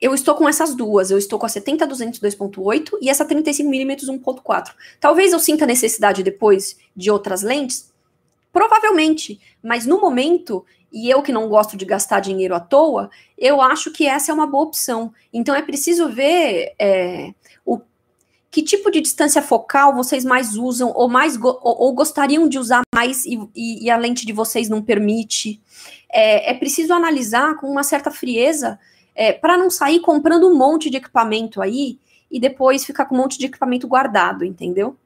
eu 0.00 0.12
estou 0.12 0.34
com 0.34 0.48
essas 0.48 0.74
duas. 0.74 1.12
Eu 1.12 1.18
estou 1.18 1.38
com 1.38 1.46
a 1.46 1.48
70-200 1.48 2.20
2.8 2.20 2.98
e 3.00 3.08
essa 3.08 3.24
35mm 3.24 4.00
1.4. 4.20 4.72
Talvez 4.98 5.32
eu 5.32 5.38
sinta 5.38 5.64
necessidade 5.64 6.24
depois 6.24 6.76
de 6.96 7.08
outras 7.08 7.42
lentes, 7.42 7.92
provavelmente, 8.52 9.40
mas 9.62 9.86
no 9.86 10.00
momento 10.00 10.66
e 10.92 11.08
eu 11.08 11.22
que 11.22 11.30
não 11.30 11.48
gosto 11.48 11.76
de 11.76 11.84
gastar 11.84 12.18
dinheiro 12.18 12.52
à 12.52 12.58
toa, 12.58 13.10
eu 13.38 13.60
acho 13.60 13.92
que 13.92 14.08
essa 14.08 14.32
é 14.32 14.34
uma 14.34 14.46
boa 14.46 14.64
opção. 14.64 15.14
Então 15.32 15.54
é 15.54 15.62
preciso 15.62 16.08
ver 16.08 16.74
é, 16.80 17.32
que 18.54 18.62
tipo 18.62 18.88
de 18.88 19.00
distância 19.00 19.42
focal 19.42 19.92
vocês 19.92 20.24
mais 20.24 20.56
usam 20.56 20.92
ou 20.94 21.08
mais 21.08 21.36
go 21.36 21.58
ou, 21.60 21.92
gostariam 21.92 22.48
de 22.48 22.56
usar 22.56 22.82
mais 22.94 23.24
e, 23.26 23.36
e, 23.52 23.86
e, 23.86 23.90
a 23.90 23.96
lente 23.96 24.24
de 24.24 24.32
vocês 24.32 24.68
não 24.68 24.80
permite. 24.80 25.60
É, 26.08 26.52
é 26.52 26.54
preciso 26.54 26.92
analisar 26.92 27.56
com 27.56 27.66
uma 27.66 27.82
certa 27.82 28.12
frieza 28.12 28.78
é, 29.12 29.32
para 29.32 29.56
não 29.56 29.68
sair 29.68 29.98
comprando 29.98 30.46
um 30.46 30.56
monte 30.56 30.88
de 30.88 30.98
equipamento 30.98 31.60
aí 31.60 31.98
e 32.30 32.38
depois 32.38 32.84
ficar 32.84 33.06
com 33.06 33.16
um 33.16 33.18
monte 33.18 33.40
de 33.40 33.46
equipamento 33.46 33.88
guardado, 33.88 34.44
entendeu? 34.44 34.96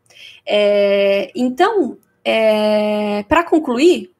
É, 0.44 1.32
então, 1.34 1.96
é, 2.22 3.24
para 3.30 3.44
concluir, 3.44 4.12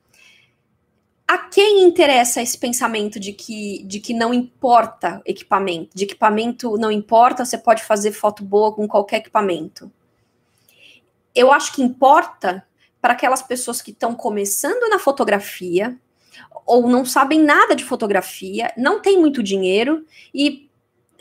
a 1.29 1.37
quem 1.37 1.85
interessa 1.85 2.41
esse 2.41 2.57
pensamento 2.57 3.21
de 3.21 3.35
que, 3.35 3.85
de 3.85 4.01
que 4.01 4.14
não 4.14 4.33
importa 4.33 5.21
equipamento, 5.27 5.91
de 5.95 6.05
equipamento 6.05 6.79
não 6.79 6.91
importa, 6.91 7.45
você 7.45 7.59
pode 7.59 7.85
fazer 7.85 8.12
foto 8.12 8.43
boa 8.43 8.73
com 8.73 8.88
qualquer 8.88 9.19
equipamento? 9.19 9.93
Eu 11.35 11.53
acho 11.53 11.75
que 11.75 11.83
importa 11.83 12.67
para 12.99 13.12
aquelas 13.12 13.43
pessoas 13.43 13.83
que 13.83 13.91
estão 13.91 14.14
começando 14.14 14.88
na 14.88 14.99
fotografia 14.99 15.99
ou 16.64 16.88
não 16.88 17.05
sabem 17.05 17.43
nada 17.43 17.77
de 17.77 17.85
fotografia, 17.85 18.73
não 18.75 19.03
tem 19.03 19.21
muito 19.21 19.43
dinheiro 19.43 20.07
e 20.33 20.67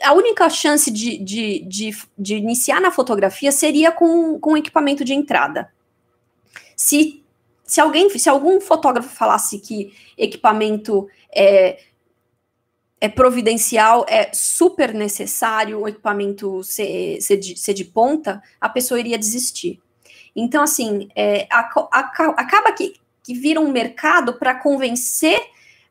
a 0.02 0.14
única 0.14 0.48
chance 0.48 0.90
de, 0.90 1.18
de, 1.18 1.58
de, 1.66 1.90
de 2.16 2.36
iniciar 2.36 2.80
na 2.80 2.90
fotografia 2.90 3.52
seria 3.52 3.92
com, 3.92 4.38
com 4.38 4.56
equipamento 4.56 5.04
de 5.04 5.12
entrada. 5.12 5.70
Se 6.74 7.22
se 7.68 7.82
alguém, 7.82 8.08
se 8.18 8.30
algum 8.30 8.60
fotógrafo 8.62 9.14
falasse 9.14 9.58
que 9.58 9.92
equipamento 10.16 11.06
é, 11.30 11.78
é 12.98 13.08
providencial, 13.10 14.06
é 14.08 14.30
super 14.32 14.94
necessário 14.94 15.78
o 15.78 15.86
equipamento 15.86 16.64
ser, 16.64 17.20
ser, 17.20 17.36
de, 17.36 17.58
ser 17.58 17.74
de 17.74 17.84
ponta, 17.84 18.42
a 18.58 18.70
pessoa 18.70 18.98
iria 18.98 19.18
desistir. 19.18 19.78
Então, 20.34 20.62
assim, 20.62 21.08
é, 21.14 21.46
a, 21.52 21.60
a, 21.92 21.98
acaba 22.38 22.72
que, 22.72 22.94
que 23.22 23.34
vira 23.34 23.60
um 23.60 23.70
mercado 23.70 24.38
para 24.38 24.54
convencer 24.54 25.38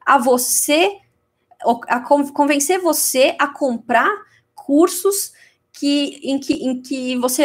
a 0.03 0.17
você, 0.17 0.97
a 1.87 1.99
convencer 1.99 2.79
você 2.79 3.35
a 3.37 3.47
comprar 3.47 4.09
cursos 4.55 5.31
que 5.79 6.19
em 6.23 6.39
que, 6.39 6.53
em 6.53 6.81
que 6.81 7.15
você, 7.17 7.43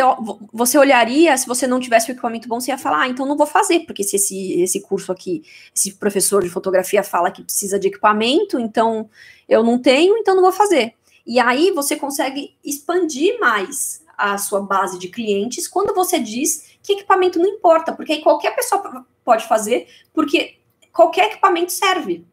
você 0.53 0.79
olharia, 0.79 1.37
se 1.37 1.47
você 1.47 1.67
não 1.67 1.79
tivesse 1.79 2.11
o 2.11 2.13
equipamento 2.13 2.49
bom, 2.49 2.59
você 2.59 2.71
ia 2.71 2.79
falar, 2.79 3.03
ah, 3.03 3.09
então 3.09 3.27
não 3.27 3.37
vou 3.37 3.47
fazer, 3.47 3.81
porque 3.81 4.03
se 4.03 4.17
esse, 4.17 4.63
esse 4.63 4.81
curso 4.81 5.13
aqui, 5.13 5.43
esse 5.75 5.93
professor 5.95 6.43
de 6.43 6.49
fotografia 6.49 7.03
fala 7.03 7.31
que 7.31 7.43
precisa 7.43 7.79
de 7.79 7.89
equipamento, 7.89 8.59
então 8.59 9.09
eu 9.47 9.63
não 9.63 9.79
tenho, 9.79 10.17
então 10.17 10.35
não 10.35 10.43
vou 10.43 10.53
fazer. 10.53 10.95
E 11.27 11.39
aí 11.39 11.73
você 11.73 11.95
consegue 11.95 12.57
expandir 12.65 13.39
mais 13.39 14.03
a 14.17 14.39
sua 14.39 14.61
base 14.61 14.99
de 14.99 15.09
clientes 15.09 15.69
quando 15.69 15.95
você 15.95 16.19
diz 16.19 16.77
que 16.83 16.95
equipamento 16.95 17.39
não 17.39 17.49
importa, 17.49 17.93
porque 17.93 18.13
aí 18.13 18.23
qualquer 18.23 18.55
pessoa 18.55 19.05
pode 19.25 19.47
fazer, 19.47 19.87
porque 20.13 20.57
qualquer 20.91 21.27
equipamento 21.27 21.71
serve. 21.71 22.25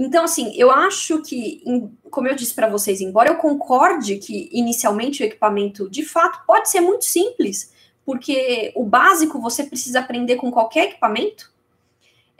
Então, 0.00 0.22
assim, 0.22 0.52
eu 0.54 0.70
acho 0.70 1.20
que, 1.22 1.60
como 2.08 2.28
eu 2.28 2.36
disse 2.36 2.54
para 2.54 2.68
vocês, 2.68 3.00
embora 3.00 3.30
eu 3.30 3.36
concorde 3.36 4.18
que 4.18 4.48
inicialmente 4.52 5.20
o 5.20 5.26
equipamento 5.26 5.90
de 5.90 6.04
fato 6.04 6.46
pode 6.46 6.70
ser 6.70 6.80
muito 6.80 7.04
simples, 7.04 7.72
porque 8.06 8.72
o 8.76 8.84
básico 8.84 9.40
você 9.40 9.64
precisa 9.64 9.98
aprender 9.98 10.36
com 10.36 10.52
qualquer 10.52 10.84
equipamento. 10.84 11.52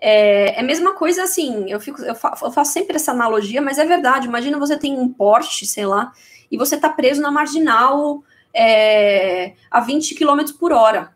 É, 0.00 0.54
é 0.56 0.60
a 0.60 0.62
mesma 0.62 0.94
coisa 0.94 1.24
assim, 1.24 1.68
eu, 1.68 1.80
fico, 1.80 2.00
eu, 2.00 2.14
fa 2.14 2.32
eu 2.40 2.52
faço 2.52 2.72
sempre 2.72 2.94
essa 2.94 3.10
analogia, 3.10 3.60
mas 3.60 3.76
é 3.76 3.84
verdade. 3.84 4.28
Imagina 4.28 4.56
você 4.56 4.78
tem 4.78 4.96
um 4.96 5.12
Porsche, 5.12 5.66
sei 5.66 5.84
lá, 5.84 6.12
e 6.48 6.56
você 6.56 6.76
está 6.76 6.88
preso 6.88 7.20
na 7.20 7.32
marginal 7.32 8.22
é, 8.54 9.54
a 9.68 9.80
20 9.80 10.14
km 10.14 10.44
por 10.60 10.70
hora. 10.70 11.12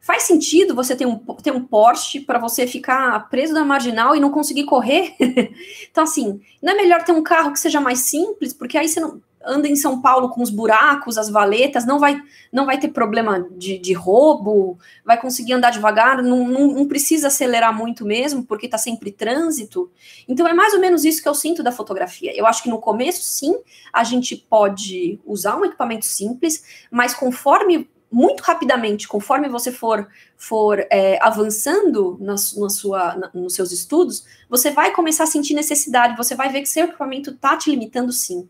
Faz 0.00 0.22
sentido 0.22 0.74
você 0.74 0.94
ter 0.94 1.06
um, 1.06 1.16
ter 1.16 1.52
um 1.52 1.64
Porsche 1.64 2.20
para 2.20 2.38
você 2.38 2.66
ficar 2.66 3.28
preso 3.28 3.52
na 3.52 3.64
marginal 3.64 4.14
e 4.14 4.20
não 4.20 4.30
conseguir 4.30 4.64
correr? 4.64 5.14
então, 5.90 6.04
assim, 6.04 6.40
não 6.62 6.72
é 6.72 6.76
melhor 6.76 7.02
ter 7.02 7.12
um 7.12 7.22
carro 7.22 7.52
que 7.52 7.60
seja 7.60 7.80
mais 7.80 8.00
simples, 8.00 8.52
porque 8.52 8.78
aí 8.78 8.88
você 8.88 9.00
não 9.00 9.20
anda 9.44 9.68
em 9.68 9.76
São 9.76 10.00
Paulo 10.00 10.28
com 10.30 10.42
os 10.42 10.50
buracos, 10.50 11.16
as 11.16 11.30
valetas, 11.30 11.86
não 11.86 11.98
vai, 11.98 12.20
não 12.52 12.66
vai 12.66 12.78
ter 12.78 12.88
problema 12.88 13.46
de, 13.56 13.78
de 13.78 13.92
roubo, 13.92 14.78
vai 15.04 15.20
conseguir 15.20 15.54
andar 15.54 15.70
devagar, 15.70 16.22
não, 16.22 16.46
não, 16.46 16.68
não 16.68 16.88
precisa 16.88 17.28
acelerar 17.28 17.76
muito 17.76 18.04
mesmo, 18.04 18.44
porque 18.44 18.66
está 18.66 18.78
sempre 18.78 19.10
trânsito. 19.10 19.90
Então, 20.28 20.46
é 20.46 20.52
mais 20.52 20.74
ou 20.74 20.80
menos 20.80 21.04
isso 21.04 21.22
que 21.22 21.28
eu 21.28 21.34
sinto 21.34 21.62
da 21.62 21.72
fotografia. 21.72 22.36
Eu 22.36 22.46
acho 22.46 22.62
que 22.62 22.68
no 22.68 22.78
começo, 22.78 23.22
sim, 23.22 23.54
a 23.92 24.04
gente 24.04 24.36
pode 24.36 25.18
usar 25.24 25.56
um 25.56 25.64
equipamento 25.64 26.04
simples, 26.04 26.86
mas 26.90 27.14
conforme 27.14 27.88
muito 28.10 28.42
rapidamente, 28.42 29.06
conforme 29.06 29.48
você 29.48 29.70
for, 29.70 30.08
for 30.36 30.86
é, 30.90 31.18
avançando 31.22 32.16
na, 32.20 32.32
na 32.32 32.70
sua, 32.70 33.14
na, 33.16 33.30
nos 33.34 33.54
seus 33.54 33.70
estudos, 33.70 34.24
você 34.48 34.70
vai 34.70 34.92
começar 34.92 35.24
a 35.24 35.26
sentir 35.26 35.54
necessidade, 35.54 36.16
você 36.16 36.34
vai 36.34 36.48
ver 36.48 36.62
que 36.62 36.68
seu 36.68 36.86
equipamento 36.86 37.30
está 37.30 37.56
te 37.56 37.70
limitando 37.70 38.12
sim. 38.12 38.48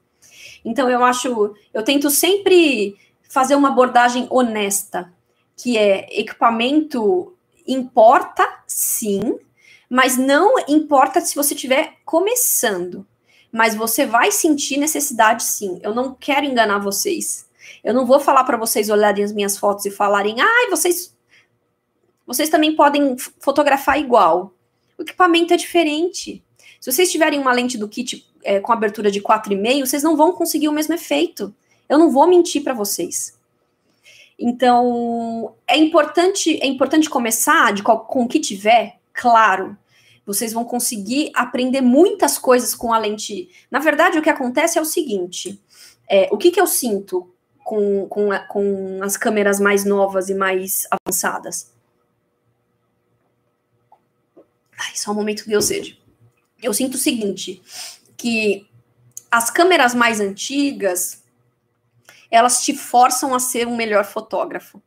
Então, 0.64 0.88
eu 0.88 1.04
acho, 1.04 1.54
eu 1.74 1.82
tento 1.82 2.10
sempre 2.10 2.96
fazer 3.28 3.54
uma 3.54 3.68
abordagem 3.68 4.26
honesta, 4.30 5.12
que 5.56 5.76
é 5.76 6.06
equipamento 6.18 7.34
importa 7.66 8.48
sim, 8.66 9.38
mas 9.90 10.16
não 10.16 10.54
importa 10.68 11.20
se 11.20 11.34
você 11.34 11.54
estiver 11.54 11.94
começando. 12.04 13.06
Mas 13.50 13.74
você 13.74 14.04
vai 14.04 14.30
sentir 14.30 14.76
necessidade 14.76 15.42
sim. 15.42 15.80
Eu 15.82 15.94
não 15.94 16.14
quero 16.14 16.44
enganar 16.44 16.78
vocês. 16.78 17.47
Eu 17.82 17.94
não 17.94 18.06
vou 18.06 18.20
falar 18.20 18.44
para 18.44 18.56
vocês 18.56 18.90
olharem 18.90 19.24
as 19.24 19.32
minhas 19.32 19.56
fotos 19.56 19.86
e 19.86 19.90
falarem, 19.90 20.40
ai, 20.40 20.66
ah, 20.66 20.70
vocês 20.70 21.16
vocês 22.28 22.50
também 22.50 22.76
podem 22.76 23.16
fotografar 23.40 23.98
igual. 23.98 24.52
O 24.98 25.02
equipamento 25.02 25.54
é 25.54 25.56
diferente. 25.56 26.44
Se 26.78 26.92
vocês 26.92 27.10
tiverem 27.10 27.40
uma 27.40 27.52
lente 27.52 27.78
do 27.78 27.88
kit 27.88 28.30
é, 28.44 28.60
com 28.60 28.70
abertura 28.70 29.10
de 29.10 29.22
4,5, 29.22 29.86
vocês 29.86 30.02
não 30.02 30.14
vão 30.14 30.32
conseguir 30.32 30.68
o 30.68 30.72
mesmo 30.72 30.92
efeito. 30.92 31.54
Eu 31.88 31.98
não 31.98 32.10
vou 32.10 32.28
mentir 32.28 32.62
para 32.62 32.74
vocês. 32.74 33.38
Então, 34.38 35.54
é 35.66 35.78
importante, 35.78 36.58
é 36.62 36.66
importante 36.66 37.08
começar 37.08 37.72
de 37.72 37.82
qual, 37.82 38.04
com 38.04 38.24
o 38.24 38.28
que 38.28 38.38
tiver, 38.38 38.98
claro. 39.12 39.74
Vocês 40.26 40.52
vão 40.52 40.66
conseguir 40.66 41.30
aprender 41.34 41.80
muitas 41.80 42.36
coisas 42.36 42.74
com 42.74 42.92
a 42.92 42.98
lente. 42.98 43.48
Na 43.70 43.78
verdade, 43.78 44.18
o 44.18 44.22
que 44.22 44.28
acontece 44.28 44.78
é 44.78 44.82
o 44.82 44.84
seguinte: 44.84 45.58
é, 46.06 46.28
o 46.30 46.36
que, 46.36 46.50
que 46.50 46.60
eu 46.60 46.66
sinto 46.66 47.32
com, 47.68 48.08
com, 48.08 48.30
com 48.48 49.02
as 49.02 49.18
câmeras 49.18 49.60
mais 49.60 49.84
novas 49.84 50.30
e 50.30 50.34
mais 50.34 50.86
avançadas. 50.90 51.70
Ai, 54.78 54.96
só 54.96 55.10
um 55.10 55.14
momento 55.14 55.42
que 55.42 55.50
deu 55.50 55.60
sede. 55.60 56.02
Eu 56.62 56.72
sinto 56.72 56.94
o 56.94 56.98
seguinte, 56.98 57.62
que 58.16 58.66
as 59.30 59.50
câmeras 59.50 59.94
mais 59.94 60.18
antigas, 60.18 61.22
elas 62.30 62.64
te 62.64 62.74
forçam 62.74 63.34
a 63.34 63.38
ser 63.38 63.68
um 63.68 63.76
melhor 63.76 64.06
fotógrafo 64.06 64.82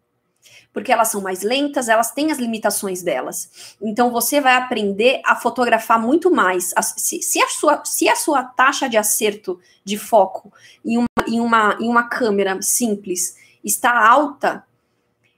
porque 0.74 0.92
elas 0.92 1.10
são 1.10 1.22
mais 1.22 1.42
lentas, 1.42 1.90
elas 1.90 2.12
têm 2.12 2.32
as 2.32 2.38
limitações 2.38 3.02
delas. 3.02 3.76
Então 3.82 4.12
você 4.12 4.40
vai 4.40 4.56
aprender 4.56 5.22
a 5.26 5.36
fotografar 5.36 6.00
muito 6.00 6.32
mais. 6.32 6.72
Se, 6.98 7.22
se, 7.22 7.42
a, 7.42 7.48
sua, 7.48 7.84
se 7.86 8.08
a 8.08 8.16
sua 8.16 8.44
taxa 8.44 8.88
de 8.88 8.98
acerto 8.98 9.60
de 9.84 9.98
foco 9.98 10.52
em 10.86 10.98
uma, 10.98 11.28
em 11.28 11.40
uma, 11.40 11.78
em 11.80 11.90
uma 11.90 12.04
câmera 12.04 12.62
simples 12.62 13.36
está 13.64 14.08
alta, 14.08 14.64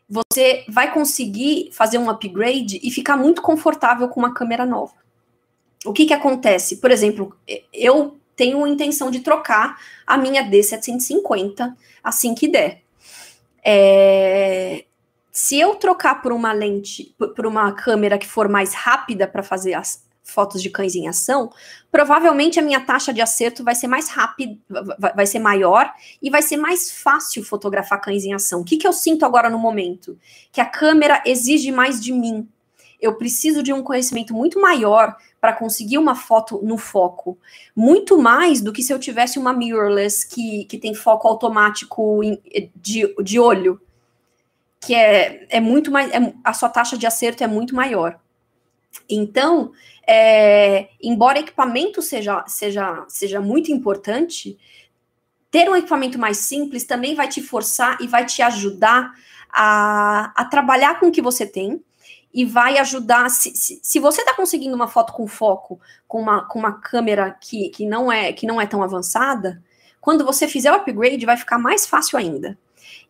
você 0.07 0.63
vai 0.67 0.93
conseguir 0.93 1.69
fazer 1.71 1.97
um 1.97 2.09
upgrade 2.09 2.79
e 2.83 2.91
ficar 2.91 3.17
muito 3.17 3.41
confortável 3.41 4.07
com 4.09 4.19
uma 4.19 4.33
câmera 4.33 4.65
nova. 4.65 4.93
O 5.85 5.91
que, 5.91 6.05
que 6.05 6.13
acontece? 6.13 6.77
Por 6.77 6.91
exemplo, 6.91 7.35
eu 7.73 8.17
tenho 8.35 8.63
a 8.63 8.69
intenção 8.69 9.09
de 9.09 9.19
trocar 9.19 9.77
a 10.05 10.17
minha 10.17 10.43
D750 10.43 11.75
assim 12.03 12.35
que 12.35 12.47
der. 12.47 12.81
É, 13.65 14.85
se 15.35 15.59
eu 15.59 15.73
trocar 15.73 16.21
por 16.21 16.31
uma 16.31 16.53
lente, 16.53 17.15
por 17.35 17.47
uma 17.47 17.71
câmera 17.71 18.19
que 18.19 18.27
for 18.27 18.47
mais 18.47 18.75
rápida 18.75 19.27
para 19.27 19.41
fazer 19.41 19.73
as 19.73 20.05
fotos 20.23 20.61
de 20.61 20.69
cães 20.69 20.95
em 20.95 21.07
ação, 21.07 21.51
provavelmente 21.91 22.59
a 22.59 22.61
minha 22.61 22.79
taxa 22.79 23.11
de 23.11 23.19
acerto 23.19 23.63
vai 23.63 23.73
ser 23.73 23.87
mais 23.87 24.09
rápida, 24.09 24.55
vai 25.15 25.25
ser 25.25 25.39
maior 25.39 25.91
e 26.21 26.29
vai 26.29 26.43
ser 26.43 26.57
mais 26.57 26.91
fácil 26.91 27.43
fotografar 27.43 27.99
cães 27.99 28.23
em 28.23 28.33
ação. 28.33 28.61
O 28.61 28.63
que, 28.63 28.77
que 28.77 28.87
eu 28.87 28.93
sinto 28.93 29.25
agora 29.25 29.49
no 29.49 29.57
momento? 29.57 30.17
Que 30.51 30.61
a 30.61 30.65
câmera 30.65 31.21
exige 31.25 31.71
mais 31.71 31.99
de 31.99 32.13
mim. 32.13 32.47
Eu 33.01 33.15
preciso 33.15 33.63
de 33.63 33.73
um 33.73 33.81
conhecimento 33.81 34.35
muito 34.35 34.61
maior 34.61 35.17
para 35.41 35.51
conseguir 35.51 35.97
uma 35.97 36.13
foto 36.15 36.61
no 36.63 36.77
foco. 36.77 37.39
Muito 37.75 38.19
mais 38.19 38.61
do 38.61 38.71
que 38.71 38.83
se 38.83 38.93
eu 38.93 38.99
tivesse 38.99 39.39
uma 39.39 39.51
mirrorless 39.51 40.25
que, 40.27 40.65
que 40.65 40.77
tem 40.77 40.93
foco 40.93 41.27
automático 41.27 42.21
de, 42.75 43.13
de 43.21 43.39
olho 43.39 43.81
que 44.85 44.93
é, 44.93 45.45
é 45.49 45.59
muito 45.59 45.91
mais. 45.91 46.11
É, 46.11 46.33
a 46.43 46.53
sua 46.53 46.69
taxa 46.69 46.97
de 46.97 47.07
acerto 47.07 47.43
é 47.43 47.47
muito 47.47 47.75
maior. 47.75 48.19
Então, 49.09 49.71
é, 50.07 50.89
embora 51.01 51.39
equipamento 51.39 52.01
seja, 52.01 52.43
seja, 52.47 53.05
seja 53.07 53.41
muito 53.41 53.71
importante, 53.71 54.57
ter 55.49 55.69
um 55.69 55.75
equipamento 55.75 56.19
mais 56.19 56.37
simples 56.37 56.83
também 56.83 57.15
vai 57.15 57.27
te 57.27 57.41
forçar 57.41 57.97
e 58.01 58.07
vai 58.07 58.25
te 58.25 58.41
ajudar 58.41 59.11
a, 59.51 60.31
a 60.35 60.45
trabalhar 60.45 60.99
com 60.99 61.07
o 61.07 61.11
que 61.11 61.21
você 61.21 61.45
tem 61.45 61.83
e 62.33 62.43
vai 62.43 62.77
ajudar. 62.79 63.29
Se, 63.29 63.55
se, 63.55 63.79
se 63.81 63.99
você 63.99 64.21
está 64.21 64.35
conseguindo 64.35 64.75
uma 64.75 64.87
foto 64.87 65.13
com 65.13 65.27
foco, 65.27 65.79
com 66.07 66.21
uma, 66.21 66.45
com 66.45 66.59
uma 66.59 66.73
câmera 66.73 67.31
que, 67.39 67.69
que, 67.69 67.85
não 67.85 68.11
é, 68.11 68.33
que 68.33 68.47
não 68.47 68.59
é 68.59 68.65
tão 68.65 68.81
avançada, 68.81 69.63
quando 70.01 70.25
você 70.25 70.47
fizer 70.47 70.71
o 70.71 70.75
upgrade, 70.75 71.25
vai 71.25 71.37
ficar 71.37 71.57
mais 71.57 71.85
fácil 71.85 72.17
ainda. 72.17 72.57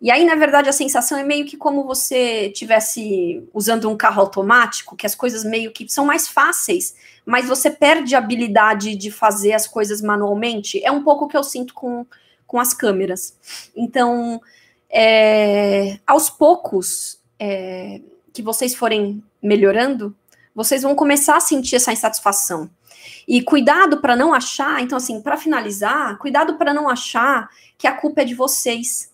E 0.01 0.11
aí, 0.11 0.25
na 0.25 0.35
verdade, 0.35 0.67
a 0.67 0.73
sensação 0.73 1.17
é 1.17 1.23
meio 1.23 1.45
que 1.45 1.55
como 1.55 1.83
você 1.85 2.49
tivesse 2.49 3.43
usando 3.53 3.89
um 3.89 3.95
carro 3.95 4.21
automático, 4.21 4.95
que 4.95 5.05
as 5.05 5.15
coisas 5.15 5.43
meio 5.43 5.71
que 5.71 5.87
são 5.89 6.05
mais 6.05 6.27
fáceis, 6.27 6.95
mas 7.25 7.47
você 7.47 7.71
perde 7.71 8.15
a 8.15 8.17
habilidade 8.17 8.95
de 8.95 9.09
fazer 9.09 9.53
as 9.53 9.65
coisas 9.65 10.01
manualmente. 10.01 10.83
É 10.83 10.91
um 10.91 11.03
pouco 11.03 11.25
o 11.25 11.27
que 11.27 11.37
eu 11.37 11.43
sinto 11.43 11.73
com, 11.73 12.05
com 12.45 12.59
as 12.59 12.73
câmeras. 12.73 13.37
Então, 13.75 14.41
é, 14.89 15.99
aos 16.05 16.29
poucos 16.29 17.19
é, 17.39 18.01
que 18.33 18.41
vocês 18.41 18.75
forem 18.75 19.23
melhorando, 19.41 20.15
vocês 20.53 20.83
vão 20.83 20.95
começar 20.95 21.37
a 21.37 21.39
sentir 21.39 21.77
essa 21.77 21.93
insatisfação. 21.93 22.69
E 23.27 23.41
cuidado 23.41 24.01
para 24.01 24.15
não 24.15 24.33
achar, 24.33 24.81
então 24.81 24.97
assim, 24.97 25.21
para 25.21 25.37
finalizar, 25.37 26.17
cuidado 26.17 26.57
para 26.57 26.73
não 26.73 26.89
achar 26.89 27.49
que 27.77 27.87
a 27.87 27.93
culpa 27.93 28.21
é 28.21 28.25
de 28.25 28.35
vocês 28.35 29.12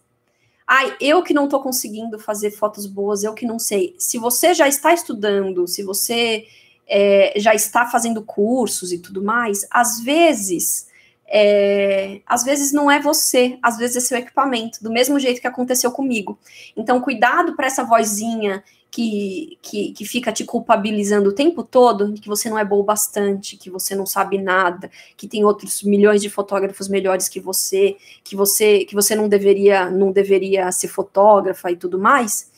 ai, 0.71 0.95
eu 1.01 1.23
que 1.23 1.33
não 1.33 1.45
estou 1.45 1.59
conseguindo 1.63 2.19
fazer 2.19 2.51
fotos 2.51 2.85
boas, 2.85 3.23
eu 3.23 3.33
que 3.33 3.43
não 3.43 3.57
sei. 3.57 3.95
Se 3.97 4.19
você 4.19 4.53
já 4.53 4.67
está 4.67 4.93
estudando, 4.93 5.67
se 5.67 5.81
você 5.81 6.45
é, 6.87 7.33
já 7.37 7.55
está 7.55 7.87
fazendo 7.87 8.21
cursos 8.21 8.91
e 8.91 8.99
tudo 8.99 9.23
mais, 9.23 9.65
às 9.71 9.99
vezes. 9.99 10.87
É, 11.31 12.21
às 12.25 12.43
vezes 12.43 12.71
não 12.71 12.89
é 12.89 12.99
você, 12.99 13.59
às 13.61 13.77
vezes 13.77 13.97
é 13.97 13.99
seu 13.99 14.17
equipamento, 14.17 14.83
do 14.83 14.91
mesmo 14.91 15.19
jeito 15.19 15.39
que 15.39 15.45
aconteceu 15.45 15.91
comigo. 15.91 16.39
Então, 16.75 16.99
cuidado 17.01 17.55
para 17.55 17.67
essa 17.67 17.83
vozinha 17.83 18.63
que, 18.91 19.57
que, 19.61 19.91
que 19.93 20.05
fica 20.05 20.31
te 20.31 20.43
culpabilizando 20.43 21.29
o 21.29 21.33
tempo 21.33 21.63
todo, 21.63 22.13
que 22.13 22.27
você 22.27 22.49
não 22.49 22.57
é 22.57 22.65
bom 22.65 22.83
bastante, 22.83 23.55
que 23.55 23.69
você 23.69 23.95
não 23.95 24.05
sabe 24.05 24.37
nada, 24.37 24.89
que 25.15 25.27
tem 25.27 25.45
outros 25.45 25.83
milhões 25.83 26.21
de 26.21 26.29
fotógrafos 26.29 26.87
melhores 26.87 27.29
que 27.29 27.39
você, 27.39 27.97
que 28.23 28.35
você 28.35 28.85
que 28.85 28.95
você 28.95 29.15
não 29.15 29.29
deveria 29.29 29.89
não 29.89 30.11
deveria 30.11 30.71
ser 30.71 30.87
fotógrafa 30.87 31.71
e 31.71 31.75
tudo 31.75 31.99
mais. 31.99 32.49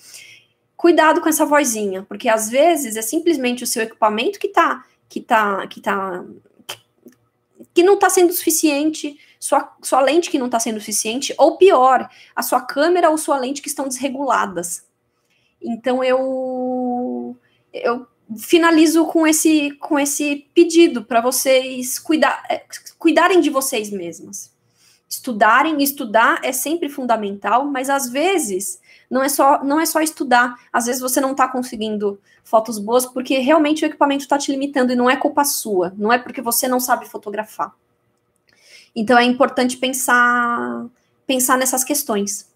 Cuidado 0.78 1.22
com 1.22 1.30
essa 1.30 1.46
vozinha, 1.46 2.04
porque 2.08 2.30
às 2.30 2.50
vezes 2.50 2.96
é 2.96 3.02
simplesmente 3.02 3.64
o 3.64 3.68
seu 3.68 3.84
equipamento 3.84 4.40
que 4.40 4.48
tá 4.48 4.86
que 5.10 5.20
tá 5.20 5.68
que 5.68 5.82
tá 5.82 6.24
que 7.74 7.84
não 7.84 7.94
está 7.96 8.10
sendo 8.10 8.34
suficiente, 8.34 9.18
sua, 9.40 9.76
sua 9.82 10.02
lente 10.02 10.30
que 10.30 10.38
não 10.38 10.48
está 10.48 10.60
sendo 10.60 10.80
suficiente, 10.80 11.34
ou 11.38 11.58
pior, 11.58 12.10
a 12.36 12.44
sua 12.44 12.62
câmera 12.62 13.10
ou 13.10 13.18
sua 13.18 13.38
lente 13.38 13.62
que 13.62 13.70
estão 13.70 13.88
desreguladas. 13.88 14.86
Então 15.62 16.04
eu 16.04 17.38
eu 17.74 18.08
finalizo 18.38 19.06
com 19.06 19.28
esse 19.28 19.72
com 19.74 20.00
esse 20.00 20.48
pedido 20.54 21.04
para 21.04 21.22
vocês 21.22 22.00
cuidar, 22.00 22.44
é, 22.50 22.64
cuidarem 22.98 23.40
de 23.40 23.50
vocês 23.50 23.90
mesmas. 23.90 24.52
Estudarem, 25.10 25.84
estudar 25.84 26.40
é 26.42 26.54
sempre 26.54 26.88
fundamental, 26.88 27.66
mas 27.66 27.90
às 27.90 28.10
vezes 28.10 28.80
não 29.10 29.22
é 29.22 29.30
só 29.30 29.64
não 29.64 29.80
é 29.80 29.86
só 29.86 30.02
estudar. 30.02 30.56
Às 30.72 30.86
vezes 30.86 31.02
você 31.02 31.20
não 31.20 31.32
está 31.32 31.48
conseguindo 31.48 32.20
fotos 32.44 32.80
boas 32.80 33.06
porque 33.06 33.38
realmente 33.40 33.84
o 33.84 33.88
equipamento 33.88 34.24
está 34.24 34.38
te 34.38 34.52
limitando 34.52 34.94
e 34.94 34.96
não 34.96 35.10
é 35.10 35.16
culpa 35.16 35.44
sua, 35.44 35.94
não 35.98 36.12
é 36.12 36.18
porque 36.18 36.42
você 36.42 36.68
não 36.68 36.80
sabe 36.80 37.08
fotografar. 37.08 37.74
Então 38.96 39.18
é 39.18 39.24
importante 39.24 39.78
pensar 39.78 40.86
pensar 41.28 41.58
nessas 41.58 41.84
questões. 41.84 42.51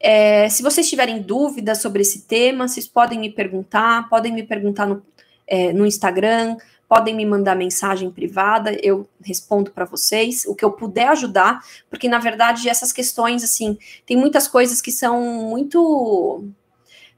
É, 0.00 0.48
se 0.48 0.62
vocês 0.62 0.88
tiverem 0.88 1.20
dúvidas 1.20 1.82
sobre 1.82 2.02
esse 2.02 2.22
tema, 2.22 2.68
vocês 2.68 2.86
podem 2.86 3.18
me 3.18 3.30
perguntar, 3.30 4.08
podem 4.08 4.32
me 4.32 4.44
perguntar 4.44 4.86
no, 4.86 5.02
é, 5.46 5.72
no 5.72 5.84
Instagram, 5.84 6.56
podem 6.88 7.14
me 7.14 7.26
mandar 7.26 7.56
mensagem 7.56 8.10
privada, 8.10 8.72
eu 8.82 9.08
respondo 9.22 9.70
para 9.70 9.84
vocês 9.84 10.44
o 10.46 10.54
que 10.54 10.64
eu 10.64 10.72
puder 10.72 11.08
ajudar, 11.08 11.62
porque 11.90 12.08
na 12.08 12.18
verdade 12.18 12.68
essas 12.68 12.92
questões, 12.92 13.42
assim, 13.42 13.76
tem 14.06 14.16
muitas 14.16 14.46
coisas 14.48 14.80
que 14.80 14.92
são 14.92 15.20
muito. 15.22 16.44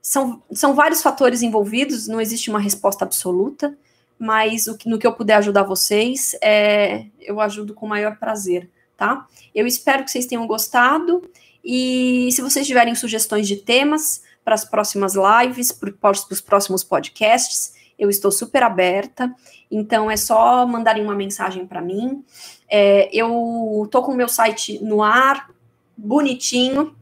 São, 0.02 0.42
são 0.50 0.74
vários 0.74 1.02
fatores 1.02 1.42
envolvidos, 1.42 2.08
não 2.08 2.22
existe 2.22 2.48
uma 2.48 2.58
resposta 2.58 3.04
absoluta, 3.04 3.76
mas 4.18 4.66
o, 4.66 4.78
no 4.86 4.98
que 4.98 5.06
eu 5.06 5.12
puder 5.12 5.34
ajudar 5.34 5.62
vocês, 5.62 6.34
é, 6.42 7.04
eu 7.20 7.38
ajudo 7.38 7.74
com 7.74 7.84
o 7.84 7.88
maior 7.88 8.16
prazer, 8.16 8.70
tá? 8.96 9.26
Eu 9.54 9.66
espero 9.66 10.02
que 10.02 10.10
vocês 10.10 10.24
tenham 10.24 10.46
gostado 10.46 11.22
E 11.64 12.28
se 12.32 12.42
vocês 12.42 12.66
tiverem 12.66 12.94
sugestões 12.94 13.46
de 13.46 13.56
temas 13.56 14.22
para 14.44 14.54
as 14.54 14.64
próximas 14.64 15.14
lives, 15.14 15.72
para 15.72 16.11
os 16.11 16.40
próximos 16.40 16.82
podcasts, 16.82 17.74
eu 17.98 18.08
estou 18.08 18.32
super 18.32 18.62
aberta. 18.62 19.34
Então 19.70 20.11
é 20.11 20.16
só 20.16 20.66
mandarem 20.66 21.04
uma 21.04 21.14
mensagem 21.14 21.66
para 21.66 21.82
mim. 21.82 22.24
É, 22.68 23.08
eu 23.12 23.86
tô 23.90 24.02
com 24.02 24.12
o 24.12 24.16
meu 24.16 24.28
site 24.28 24.82
no 24.82 25.02
ar, 25.02 25.50
bonitinho, 25.96 26.96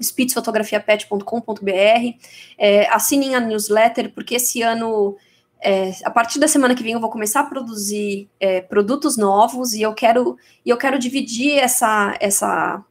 spitzfotografiapet.com.br. 0.00 2.18
É, 2.56 2.88
assinem 2.88 3.34
a 3.34 3.40
newsletter, 3.40 4.12
porque 4.14 4.36
esse 4.36 4.62
ano, 4.62 5.16
é, 5.60 5.92
a 6.04 6.10
partir 6.10 6.38
da 6.38 6.46
semana 6.46 6.74
que 6.74 6.82
vem, 6.82 6.92
eu 6.92 7.00
vou 7.00 7.10
começar 7.10 7.40
a 7.40 7.44
produzir 7.44 8.28
é, 8.38 8.60
produtos 8.60 9.16
novos 9.16 9.72
e 9.72 9.82
eu 9.82 9.94
quero, 9.94 10.36
e 10.64 10.70
eu 10.70 10.76
quero 10.76 10.98
dividir 10.98 11.58
essa, 11.58 12.16
essa, 12.20 12.84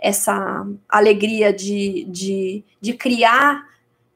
essa 0.00 0.66
alegria 0.88 1.52
de, 1.52 2.04
de, 2.04 2.64
de 2.80 2.94
criar 2.94 3.68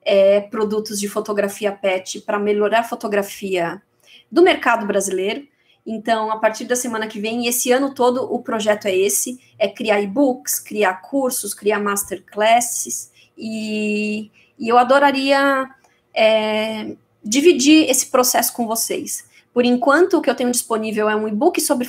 é, 0.03 0.41
produtos 0.41 0.99
de 0.99 1.09
fotografia 1.09 1.71
pet 1.71 2.21
para 2.23 2.39
melhorar 2.39 2.81
a 2.81 2.85
fotografia 2.85 3.83
do 4.31 4.43
mercado 4.43 4.87
brasileiro. 4.87 5.47
Então, 5.87 6.31
a 6.31 6.39
partir 6.39 6.65
da 6.65 6.75
semana 6.75 7.07
que 7.07 7.21
vem, 7.21 7.47
esse 7.47 7.71
ano 7.71 7.95
todo, 7.95 8.25
o 8.33 8.43
projeto 8.43 8.87
é 8.87 8.97
esse: 8.97 9.39
é 9.59 9.69
criar 9.69 10.01
e-books, 10.01 10.59
criar 10.59 10.95
cursos, 11.03 11.53
criar 11.53 11.79
masterclasses, 11.79 13.13
e, 13.37 14.31
e 14.59 14.69
eu 14.69 14.79
adoraria 14.79 15.69
é, 16.15 16.97
dividir 17.23 17.91
esse 17.91 18.07
processo 18.07 18.53
com 18.55 18.67
vocês. 18.67 19.27
Por 19.55 19.65
enquanto, 19.65 20.19
o 20.19 20.21
que 20.21 20.29
eu 20.29 20.35
tenho 20.35 20.51
disponível 20.51 21.09
é 21.09 21.15
um 21.15 21.29
e-book 21.29 21.61
sobre 21.61 21.89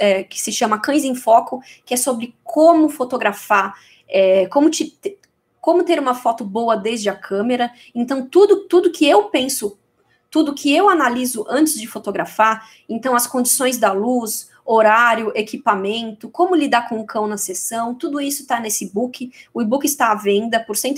é, 0.00 0.24
que 0.24 0.40
se 0.40 0.50
chama 0.50 0.80
Cães 0.80 1.04
em 1.04 1.14
Foco, 1.14 1.62
que 1.84 1.92
é 1.92 1.96
sobre 1.96 2.34
como 2.42 2.88
fotografar, 2.88 3.74
é, 4.08 4.46
como, 4.46 4.70
te, 4.70 4.98
como 5.60 5.84
ter 5.84 6.00
uma 6.00 6.14
foto 6.14 6.42
boa 6.42 6.76
desde 6.76 7.10
a 7.10 7.14
câmera. 7.14 7.70
Então, 7.94 8.26
tudo, 8.26 8.66
tudo 8.66 8.90
que 8.90 9.06
eu 9.06 9.24
penso 9.24 9.78
tudo 10.34 10.52
que 10.52 10.74
eu 10.74 10.88
analiso 10.88 11.46
antes 11.48 11.74
de 11.80 11.86
fotografar, 11.86 12.68
então 12.88 13.14
as 13.14 13.24
condições 13.24 13.78
da 13.78 13.92
luz, 13.92 14.50
horário, 14.64 15.30
equipamento, 15.34 16.28
como 16.30 16.54
lidar 16.54 16.88
com 16.88 16.98
o 16.98 17.04
cão 17.04 17.26
na 17.26 17.36
sessão, 17.36 17.94
tudo 17.94 18.20
isso 18.20 18.42
está 18.42 18.58
nesse 18.58 18.86
book. 18.86 19.30
O 19.52 19.60
e-book 19.60 19.84
está 19.84 20.10
à 20.10 20.14
venda 20.14 20.58
por 20.58 20.76
R$ 20.76 20.94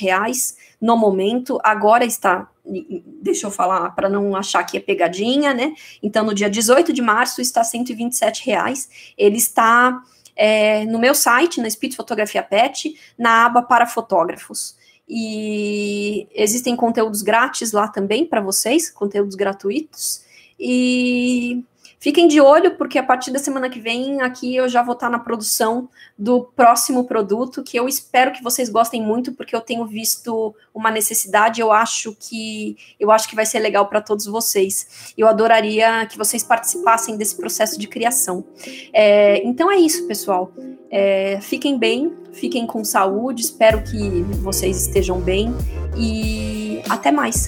reais 0.00 0.56
no 0.80 0.96
momento, 0.96 1.60
agora 1.62 2.04
está, 2.04 2.48
deixa 2.64 3.46
eu 3.46 3.50
falar 3.50 3.90
para 3.90 4.08
não 4.08 4.34
achar 4.34 4.64
que 4.64 4.76
é 4.76 4.80
pegadinha, 4.80 5.52
né? 5.52 5.74
Então, 6.02 6.24
no 6.24 6.34
dia 6.34 6.48
18 6.48 6.92
de 6.92 7.02
março 7.02 7.40
está 7.40 7.62
R$ 7.62 8.32
reais. 8.44 8.88
Ele 9.16 9.36
está 9.36 10.02
é, 10.34 10.86
no 10.86 10.98
meu 10.98 11.14
site, 11.14 11.60
na 11.60 11.68
Speed 11.68 11.94
Fotografia 11.94 12.42
Pet, 12.42 12.96
na 13.18 13.46
aba 13.46 13.62
para 13.62 13.86
fotógrafos. 13.86 14.76
E 15.08 16.26
existem 16.34 16.74
conteúdos 16.74 17.22
grátis 17.22 17.72
lá 17.72 17.88
também 17.88 18.24
para 18.24 18.40
vocês, 18.40 18.90
conteúdos 18.90 19.34
gratuitos. 19.34 20.24
E 20.58 21.62
Fiquem 22.02 22.26
de 22.26 22.40
olho, 22.40 22.76
porque 22.76 22.98
a 22.98 23.02
partir 23.04 23.30
da 23.30 23.38
semana 23.38 23.70
que 23.70 23.78
vem, 23.78 24.22
aqui 24.22 24.56
eu 24.56 24.68
já 24.68 24.82
vou 24.82 24.94
estar 24.94 25.08
na 25.08 25.20
produção 25.20 25.88
do 26.18 26.42
próximo 26.42 27.04
produto, 27.04 27.62
que 27.62 27.78
eu 27.78 27.86
espero 27.86 28.32
que 28.32 28.42
vocês 28.42 28.68
gostem 28.68 29.00
muito, 29.00 29.30
porque 29.30 29.54
eu 29.54 29.60
tenho 29.60 29.86
visto 29.86 30.52
uma 30.74 30.90
necessidade, 30.90 31.60
eu 31.60 31.70
acho 31.70 32.12
que 32.18 32.76
eu 32.98 33.12
acho 33.12 33.28
que 33.28 33.36
vai 33.36 33.46
ser 33.46 33.60
legal 33.60 33.86
para 33.86 34.00
todos 34.00 34.26
vocês. 34.26 35.14
Eu 35.16 35.28
adoraria 35.28 36.04
que 36.06 36.18
vocês 36.18 36.42
participassem 36.42 37.16
desse 37.16 37.36
processo 37.36 37.78
de 37.78 37.86
criação. 37.86 38.44
É, 38.92 39.40
então 39.46 39.70
é 39.70 39.76
isso, 39.76 40.04
pessoal. 40.08 40.52
É, 40.90 41.38
fiquem 41.40 41.78
bem, 41.78 42.12
fiquem 42.32 42.66
com 42.66 42.84
saúde, 42.84 43.42
espero 43.42 43.80
que 43.80 44.22
vocês 44.42 44.88
estejam 44.88 45.20
bem 45.20 45.54
e 45.96 46.82
até 46.88 47.12
mais. 47.12 47.46